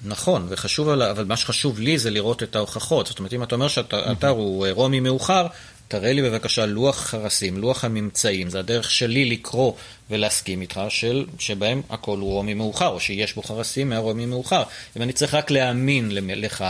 נכון, 0.05 0.45
וחשוב, 0.49 0.89
אבל 0.89 1.25
מה 1.25 1.37
שחשוב 1.37 1.79
לי 1.79 1.97
זה 1.97 2.09
לראות 2.09 2.43
את 2.43 2.55
ההוכחות. 2.55 3.07
זאת 3.07 3.19
אומרת, 3.19 3.33
אם 3.33 3.43
אתה 3.43 3.55
אומר 3.55 3.67
שהאתר 3.67 4.27
הוא 4.27 4.67
רומי 4.71 4.99
מאוחר, 4.99 5.47
תראה 5.89 6.13
לי 6.13 6.21
בבקשה 6.21 6.65
לוח 6.65 6.97
חרסים, 6.97 7.57
לוח 7.57 7.85
הממצאים, 7.85 8.49
זה 8.49 8.59
הדרך 8.59 8.91
שלי 8.91 9.25
לקרוא 9.25 9.73
ולהסכים 10.09 10.61
איתך, 10.61 10.81
של, 10.89 11.25
שבהם 11.39 11.81
הכל 11.89 12.17
הוא 12.17 12.31
רומי 12.31 12.53
מאוחר, 12.53 12.87
או 12.87 12.99
שיש 12.99 13.35
בו 13.35 13.41
חרסים 13.41 13.89
מהרומי 13.89 14.25
מאוחר. 14.25 14.63
אם 14.97 15.01
אני 15.01 15.13
צריך 15.13 15.33
רק 15.33 15.51
להאמין 15.51 16.11
לך, 16.11 16.65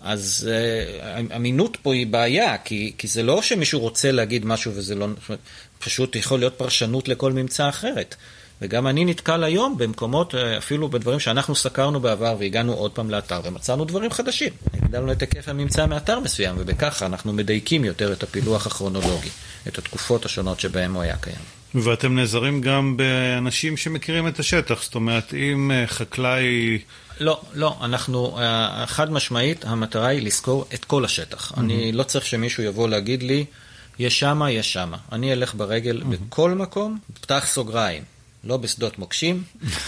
אז 0.00 0.50
uh, 0.50 1.36
אמינות 1.36 1.76
פה 1.82 1.94
היא 1.94 2.06
בעיה, 2.06 2.58
כי, 2.58 2.92
כי 2.98 3.08
זה 3.08 3.22
לא 3.22 3.42
שמישהו 3.42 3.80
רוצה 3.80 4.12
להגיד 4.12 4.44
משהו 4.44 4.72
וזה 4.74 4.94
לא... 4.94 5.06
פשוט 5.78 6.16
יכול 6.16 6.38
להיות 6.38 6.54
פרשנות 6.56 7.08
לכל 7.08 7.32
ממצא 7.32 7.68
אחרת. 7.68 8.14
וגם 8.64 8.86
אני 8.86 9.04
נתקל 9.04 9.44
היום 9.44 9.78
במקומות, 9.78 10.34
אה, 10.34 10.58
אפילו 10.58 10.88
בדברים 10.88 11.20
שאנחנו 11.20 11.54
סקרנו 11.54 12.00
בעבר 12.00 12.36
והגענו 12.38 12.72
עוד 12.72 12.90
פעם 12.90 13.10
לאתר 13.10 13.40
ומצאנו 13.44 13.84
דברים 13.84 14.10
חדשים. 14.10 14.52
הגדלנו 14.74 15.12
את 15.12 15.20
היקף 15.20 15.48
הממצא 15.48 15.86
מאתר 15.86 16.20
מסוים, 16.20 16.54
ובכך 16.58 17.02
אנחנו 17.02 17.32
מדייקים 17.32 17.84
יותר 17.84 18.12
את 18.12 18.22
הפילוח 18.22 18.66
הכרונולוגי, 18.66 19.28
את 19.68 19.78
התקופות 19.78 20.24
השונות 20.24 20.60
שבהן 20.60 20.90
הוא 20.90 21.02
היה 21.02 21.16
קיים. 21.16 21.36
ואתם 21.74 22.14
נעזרים 22.14 22.60
גם 22.60 22.96
באנשים 22.96 23.76
שמכירים 23.76 24.28
את 24.28 24.38
השטח, 24.38 24.82
זאת 24.82 24.94
אומרת, 24.94 25.34
אם 25.34 25.70
אה, 25.70 25.86
חקלאי... 25.86 26.78
לא, 27.20 27.40
לא, 27.54 27.76
אנחנו, 27.80 28.38
אה, 28.38 28.84
חד 28.86 29.12
משמעית, 29.12 29.64
המטרה 29.64 30.06
היא 30.06 30.22
לזכור 30.22 30.66
את 30.74 30.84
כל 30.84 31.04
השטח. 31.04 31.52
Mm-hmm. 31.52 31.60
אני 31.60 31.92
לא 31.92 32.02
צריך 32.02 32.26
שמישהו 32.26 32.62
יבוא 32.62 32.88
להגיד 32.88 33.22
לי, 33.22 33.44
יש 33.98 34.20
שמה, 34.20 34.50
יש 34.50 34.72
שמה. 34.72 34.96
אני 35.12 35.32
אלך 35.32 35.54
ברגל 35.54 36.02
mm-hmm. 36.02 36.26
בכל 36.28 36.50
מקום, 36.50 36.98
פתח 37.20 37.44
סוגריים. 37.46 38.13
לא 38.44 38.56
בשדות 38.56 38.98
מוקשים. 38.98 39.42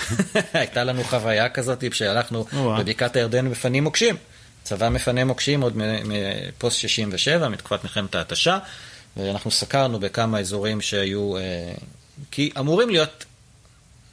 הייתה 0.52 0.84
לנו 0.84 1.04
חוויה 1.04 1.48
כזאת 1.48 1.84
כשהלכנו 1.90 2.44
בבקעת 2.52 3.16
הירדן 3.16 3.46
מפנים 3.46 3.84
מוקשים. 3.84 4.16
צבא 4.62 4.88
מפנה 4.88 5.24
מוקשים 5.24 5.60
עוד 5.60 5.72
מפוסט 5.76 6.78
67, 6.78 7.48
מתקופת 7.48 7.84
מלחמת 7.84 8.14
ההתשה, 8.14 8.58
ואנחנו 9.16 9.50
סקרנו 9.50 10.00
בכמה 10.00 10.38
אזורים 10.38 10.80
שהיו, 10.80 11.36
אה, 11.36 11.42
כי 12.30 12.50
אמורים 12.58 12.90
להיות 12.90 13.24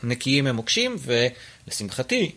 נקיים 0.04 0.46
ממוקשים, 0.46 0.98
ולשמחתי, 1.06 2.32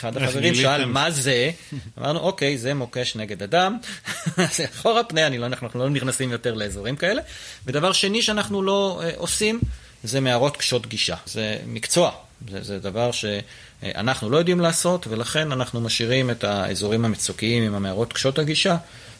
אחד 0.00 0.16
החברים 0.16 0.54
שאל 0.54 0.84
מה 0.84 1.10
זה, 1.10 1.50
אמרנו 1.98 2.18
אוקיי, 2.18 2.58
זה 2.58 2.74
מוקש 2.74 3.16
נגד 3.16 3.42
אדם, 3.42 3.78
זה 4.56 4.64
אחורה 4.64 5.04
פנה, 5.04 5.28
לא, 5.28 5.46
אנחנו 5.46 5.68
לא 5.74 5.90
נכנסים 5.90 6.30
יותר 6.30 6.54
לאזורים 6.54 6.96
כאלה. 6.96 7.22
ודבר 7.66 7.92
שני 7.92 8.22
שאנחנו 8.22 8.62
לא 8.62 9.00
אה, 9.04 9.10
עושים, 9.16 9.60
זה 10.04 10.20
מערות 10.20 10.56
קשות 10.56 10.86
גישה. 10.86 11.16
זה 11.26 11.58
מקצוע, 11.66 12.10
זה, 12.50 12.62
זה 12.62 12.78
דבר 12.78 13.10
שאנחנו 13.12 14.30
לא 14.30 14.36
יודעים 14.36 14.60
לעשות, 14.60 15.06
ולכן 15.06 15.52
אנחנו 15.52 15.80
משאירים 15.80 16.30
את 16.30 16.44
האזורים 16.44 17.04
המצוקיים 17.04 17.62
עם 17.62 17.74
המערות 17.74 18.12
קשות 18.12 18.38
הגישה 18.38 18.76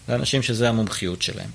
לאנשים 0.08 0.42
שזה 0.42 0.68
המומחיות 0.68 1.22
שלהם. 1.22 1.50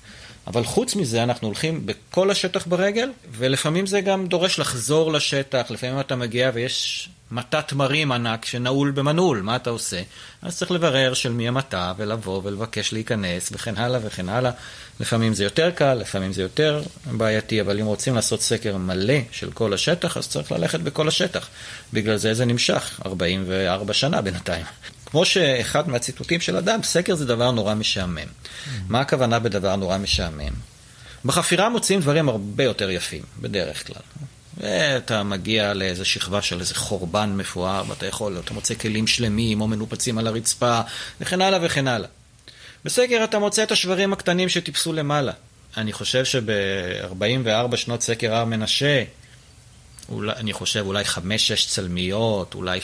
אבל 0.47 0.63
חוץ 0.63 0.95
מזה, 0.95 1.23
אנחנו 1.23 1.47
הולכים 1.47 1.86
בכל 1.86 2.31
השטח 2.31 2.67
ברגל, 2.67 3.12
ולפעמים 3.31 3.86
זה 3.86 4.01
גם 4.01 4.27
דורש 4.27 4.60
לחזור 4.60 5.13
לשטח, 5.13 5.65
לפעמים 5.69 5.99
אתה 5.99 6.15
מגיע 6.15 6.51
ויש 6.53 7.10
מטע 7.31 7.62
תמרים 7.62 8.12
ענק 8.12 8.45
שנעול 8.45 8.91
במנעול, 8.91 9.41
מה 9.41 9.55
אתה 9.55 9.69
עושה? 9.69 10.01
אז 10.41 10.58
צריך 10.58 10.71
לברר 10.71 11.13
של 11.13 11.31
מי 11.31 11.47
המטע, 11.47 11.93
ולבוא 11.97 12.41
ולבקש 12.43 12.93
להיכנס, 12.93 13.49
וכן 13.51 13.77
הלאה 13.77 13.99
וכן 14.03 14.29
הלאה. 14.29 14.51
לפעמים 14.99 15.34
זה 15.34 15.43
יותר 15.43 15.71
קל, 15.71 15.93
לפעמים 15.93 16.34
זה 16.34 16.41
יותר 16.41 16.84
בעייתי, 17.12 17.62
אבל 17.62 17.79
אם 17.79 17.86
רוצים 17.86 18.15
לעשות 18.15 18.41
סקר 18.41 18.77
מלא 18.77 19.17
של 19.31 19.51
כל 19.51 19.73
השטח, 19.73 20.17
אז 20.17 20.27
צריך 20.27 20.51
ללכת 20.51 20.79
בכל 20.79 21.08
השטח. 21.08 21.49
בגלל 21.93 22.17
זה 22.17 22.34
זה 22.34 22.45
נמשך 22.45 22.99
44 23.05 23.93
שנה 23.93 24.21
בינתיים. 24.21 24.65
כמו 25.15 25.25
שאחד 25.25 25.89
מהציטוטים 25.89 26.41
של 26.41 26.58
אדם, 26.58 26.84
סקר 26.84 27.15
זה 27.15 27.25
דבר 27.25 27.51
נורא 27.51 27.73
משעמם. 27.73 28.28
מה 28.88 29.01
הכוונה 29.01 29.39
בדבר 29.39 29.75
נורא 29.75 29.97
משעמם? 29.97 30.54
בחפירה 31.25 31.69
מוצאים 31.69 31.99
דברים 31.99 32.30
הרבה 32.30 32.63
יותר 32.63 32.89
יפים, 32.89 33.23
בדרך 33.41 33.88
כלל. 33.88 34.01
ואתה 34.58 35.23
מגיע 35.23 35.73
לאיזו 35.73 36.06
שכבה 36.06 36.41
של 36.41 36.60
איזה 36.60 36.75
חורבן 36.75 37.34
מפואר, 37.38 37.84
ואתה 37.88 38.06
יכול, 38.06 38.39
אתה 38.45 38.54
מוצא 38.54 38.75
כלים 38.75 39.08
שלמים 39.08 39.62
או 39.62 39.67
מנופצים 39.67 40.17
על 40.17 40.28
הרצפה, 40.28 40.82
וכן 41.21 41.41
הלאה 41.41 41.60
וכן 41.62 41.88
הלאה. 41.88 42.10
בסקר 42.86 43.23
אתה 43.23 43.39
מוצא 43.39 43.63
את 43.63 43.71
השברים 43.71 44.13
הקטנים 44.13 44.49
שטיפסו 44.49 44.93
למעלה. 44.93 45.32
אני 45.78 45.93
חושב 45.93 46.25
שב-44 46.25 47.75
שנות 47.75 48.01
סקר 48.01 48.36
הר 48.36 48.45
מנשה, 48.45 49.04
אולי, 50.10 50.34
אני 50.36 50.54
חושב 50.54 50.84
אולי 50.86 51.04
5-6 51.04 51.17
צלמיות, 51.67 52.56
אולי 52.56 52.80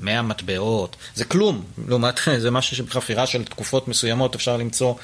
100 0.00 0.22
מטבעות, 0.22 0.96
זה 1.14 1.24
כלום, 1.24 1.64
לעומת, 1.88 2.20
זה 2.38 2.50
משהו 2.50 2.76
שבחפירה 2.76 3.26
של 3.26 3.44
תקופות 3.44 3.88
מסוימות 3.88 4.34
אפשר 4.34 4.56
למצוא 4.56 4.94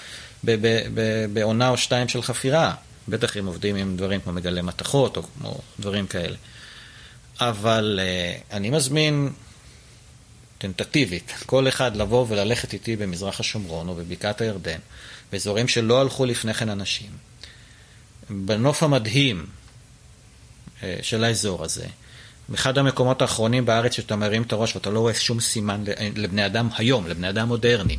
בעונה 1.33 1.69
או 1.69 1.77
שתיים 1.77 2.09
של 2.09 2.23
חפירה. 2.23 2.75
בטח 3.09 3.37
אם 3.37 3.47
עובדים 3.47 3.77
עם 3.77 3.97
דברים 3.97 4.21
כמו 4.21 4.33
מגלי 4.33 4.63
מתכות 4.63 5.17
או 5.17 5.23
כמו 5.23 5.59
דברים 5.81 6.07
כאלה. 6.07 6.37
אבל 7.41 8.01
uh, 8.03 8.55
אני 8.55 8.71
מזמין 8.71 9.33
טנטטיבית, 10.59 11.33
כל 11.47 11.69
אחד 11.69 11.97
לבוא 11.97 12.27
וללכת 12.29 12.73
איתי 12.73 12.97
במזרח 12.97 13.41
השומרון 13.41 13.89
או 13.89 13.95
בבקעת 13.95 14.41
הירדן, 14.41 14.79
באזורים 15.33 15.69
שלא 15.69 16.01
הלכו 16.01 16.25
לפני 16.25 16.55
כן 16.55 16.69
אנשים, 16.69 17.11
בנוף 18.31 18.83
המדהים 18.83 19.47
uh, 20.81 20.85
של 21.03 21.25
האזור 21.25 21.65
הזה, 21.65 21.87
באחד 22.49 22.79
המקומות 22.79 23.23
האחרונים 23.23 23.67
בארץ 23.67 23.93
שאתה 23.93 24.17
מרים 24.17 24.43
את 24.43 24.53
הראש 24.53 24.77
ואתה 24.77 24.91
לא 24.91 25.01
רואה 25.01 25.15
שום 25.15 25.41
סימן 25.41 25.85
לבני 26.17 26.47
אדם 26.47 26.69
היום, 26.77 27.07
לבני 27.07 27.29
אדם 27.29 27.49
מודרניים. 27.49 27.99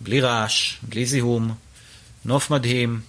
בלי 0.00 0.20
רעש, 0.20 0.76
בלי 0.82 1.06
זיהום, 1.06 1.54
נוף 2.24 2.50
מדהים, 2.50 3.00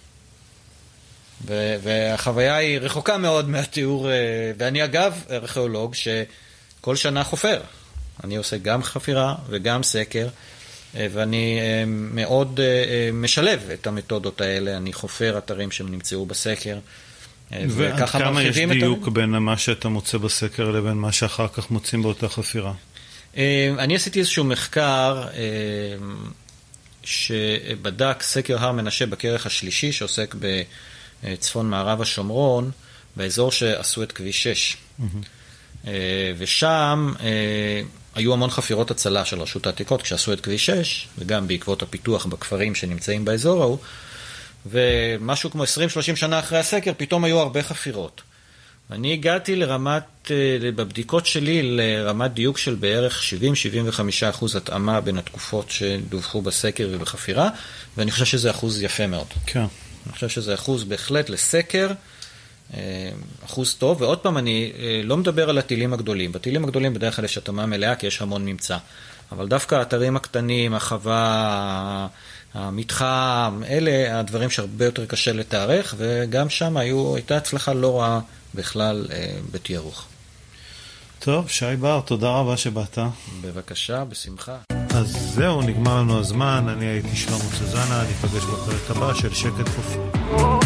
והחוויה 1.45 2.55
היא 2.55 2.79
רחוקה 2.79 3.17
מאוד 3.17 3.49
מהתיאור, 3.49 4.09
אה, 4.09 4.15
ואני 4.57 4.83
אגב 4.83 5.23
ארכיאולוג 5.31 5.95
שכל 5.95 6.95
שנה 6.95 7.23
חופר. 7.23 7.61
אני 8.23 8.35
עושה 8.35 8.57
גם 8.57 8.83
חפירה 8.83 9.35
וגם 9.49 9.83
סקר, 9.83 10.27
אה, 10.95 11.07
ואני 11.13 11.59
אה, 11.59 11.83
מאוד 11.87 12.59
משלב 13.13 13.69
את 13.73 13.87
המתודות 13.87 14.41
האלה, 14.41 14.77
אני 14.77 14.93
חופר 14.93 15.37
אתרים 15.37 15.71
שהם 17.51 17.61
נמצאו 17.61 17.75
בסקר. 17.75 18.01
ועד 18.01 18.09
כמה 18.09 18.43
יש 18.43 18.57
דיוק 18.57 19.07
את... 19.07 19.13
בין 19.13 19.29
מה 19.29 19.57
שאתה 19.57 19.89
מוצא 19.89 20.17
בסקר 20.17 20.71
לבין 20.71 20.93
מה 20.93 21.11
שאחר 21.11 21.47
כך 21.47 21.71
מוצאים 21.71 22.01
באותה 22.03 22.29
חפירה? 22.29 22.73
אני 23.79 23.95
עשיתי 23.95 24.19
איזשהו 24.19 24.43
מחקר 24.43 25.27
שבדק 27.03 28.21
סקר 28.21 28.63
הר 28.63 28.71
מנשה 28.71 29.05
בכרך 29.05 29.45
השלישי, 29.45 29.91
שעוסק 29.91 30.35
ב... 30.39 30.61
צפון 31.39 31.69
מערב 31.69 32.01
השומרון, 32.01 32.71
באזור 33.15 33.51
שעשו 33.51 34.03
את 34.03 34.11
כביש 34.11 34.43
6. 34.43 34.77
Mm-hmm. 34.99 35.85
ושם 36.37 37.13
אה, 37.19 37.81
היו 38.15 38.33
המון 38.33 38.49
חפירות 38.49 38.91
הצלה 38.91 39.25
של 39.25 39.41
רשות 39.41 39.65
העתיקות 39.65 40.01
כשעשו 40.01 40.33
את 40.33 40.41
כביש 40.41 40.65
6, 40.65 41.07
וגם 41.17 41.47
בעקבות 41.47 41.81
הפיתוח 41.81 42.25
בכפרים 42.25 42.75
שנמצאים 42.75 43.25
באזור 43.25 43.61
ההוא. 43.61 43.77
ומשהו 44.65 45.51
כמו 45.51 45.63
20-30 45.63 45.67
שנה 46.15 46.39
אחרי 46.39 46.59
הסקר, 46.59 46.91
פתאום 46.97 47.23
היו 47.23 47.39
הרבה 47.39 47.63
חפירות. 47.63 48.21
אני 48.91 49.13
הגעתי 49.13 49.55
לרמת, 49.55 50.31
אה, 50.31 50.71
בבדיקות 50.71 51.25
שלי, 51.25 51.61
לרמת 51.63 52.33
דיוק 52.33 52.57
של 52.57 52.75
בערך 52.75 53.21
70-75 53.23 54.29
אחוז 54.29 54.55
התאמה 54.55 55.01
בין 55.01 55.17
התקופות 55.17 55.69
שדווחו 55.69 56.41
בסקר 56.41 56.89
ובחפירה, 56.91 57.49
ואני 57.97 58.11
חושב 58.11 58.25
שזה 58.25 58.51
אחוז 58.51 58.81
יפה 58.81 59.07
מאוד. 59.07 59.27
כן. 59.45 59.65
אני 60.05 60.13
חושב 60.13 60.29
שזה 60.29 60.53
אחוז 60.53 60.83
בהחלט 60.83 61.29
לסקר, 61.29 61.91
אה, 62.73 63.09
אחוז 63.45 63.75
טוב, 63.75 64.01
ועוד 64.01 64.17
פעם, 64.17 64.37
אני 64.37 64.71
אה, 64.79 65.01
לא 65.03 65.17
מדבר 65.17 65.49
על 65.49 65.57
הטילים 65.57 65.93
הגדולים. 65.93 66.31
בטילים 66.31 66.63
הגדולים 66.63 66.93
בדרך 66.93 67.15
כלל 67.15 67.25
יש 67.25 67.37
התאמה 67.37 67.65
מלאה 67.65 67.95
כי 67.95 68.07
יש 68.07 68.21
המון 68.21 68.45
ממצא. 68.45 68.77
אבל 69.31 69.47
דווקא 69.47 69.75
האתרים 69.75 70.15
הקטנים, 70.15 70.73
החווה, 70.73 72.07
המתחם, 72.53 73.61
אלה 73.69 74.19
הדברים 74.19 74.49
שהרבה 74.49 74.85
יותר 74.85 75.05
קשה 75.05 75.33
לתארך, 75.33 75.95
וגם 75.97 76.49
שם 76.49 76.77
היו, 76.77 77.15
הייתה 77.15 77.37
הצלחה 77.37 77.73
לא 77.73 77.99
רעה 77.99 78.19
בכלל 78.55 79.07
אה, 79.11 79.35
בתיארוך. 79.51 80.05
טוב, 81.19 81.49
שי 81.49 81.75
בר, 81.79 82.01
תודה 82.05 82.29
רבה 82.29 82.57
שבאת. 82.57 82.97
בבקשה, 83.41 84.05
בשמחה. 84.05 84.57
אז 84.89 85.33
זהו, 85.35 85.61
נגמר 85.61 85.99
לנו 85.99 86.19
הזמן, 86.19 86.65
אני 86.69 86.85
הייתי 86.85 87.15
שלמה 87.15 87.37
סוזנה, 87.57 88.03
ניפגש 88.07 88.43
בפרק 88.43 88.97
הבא 88.97 89.13
של 89.13 89.33
שקט 89.33 89.67
כפוי. 89.67 90.58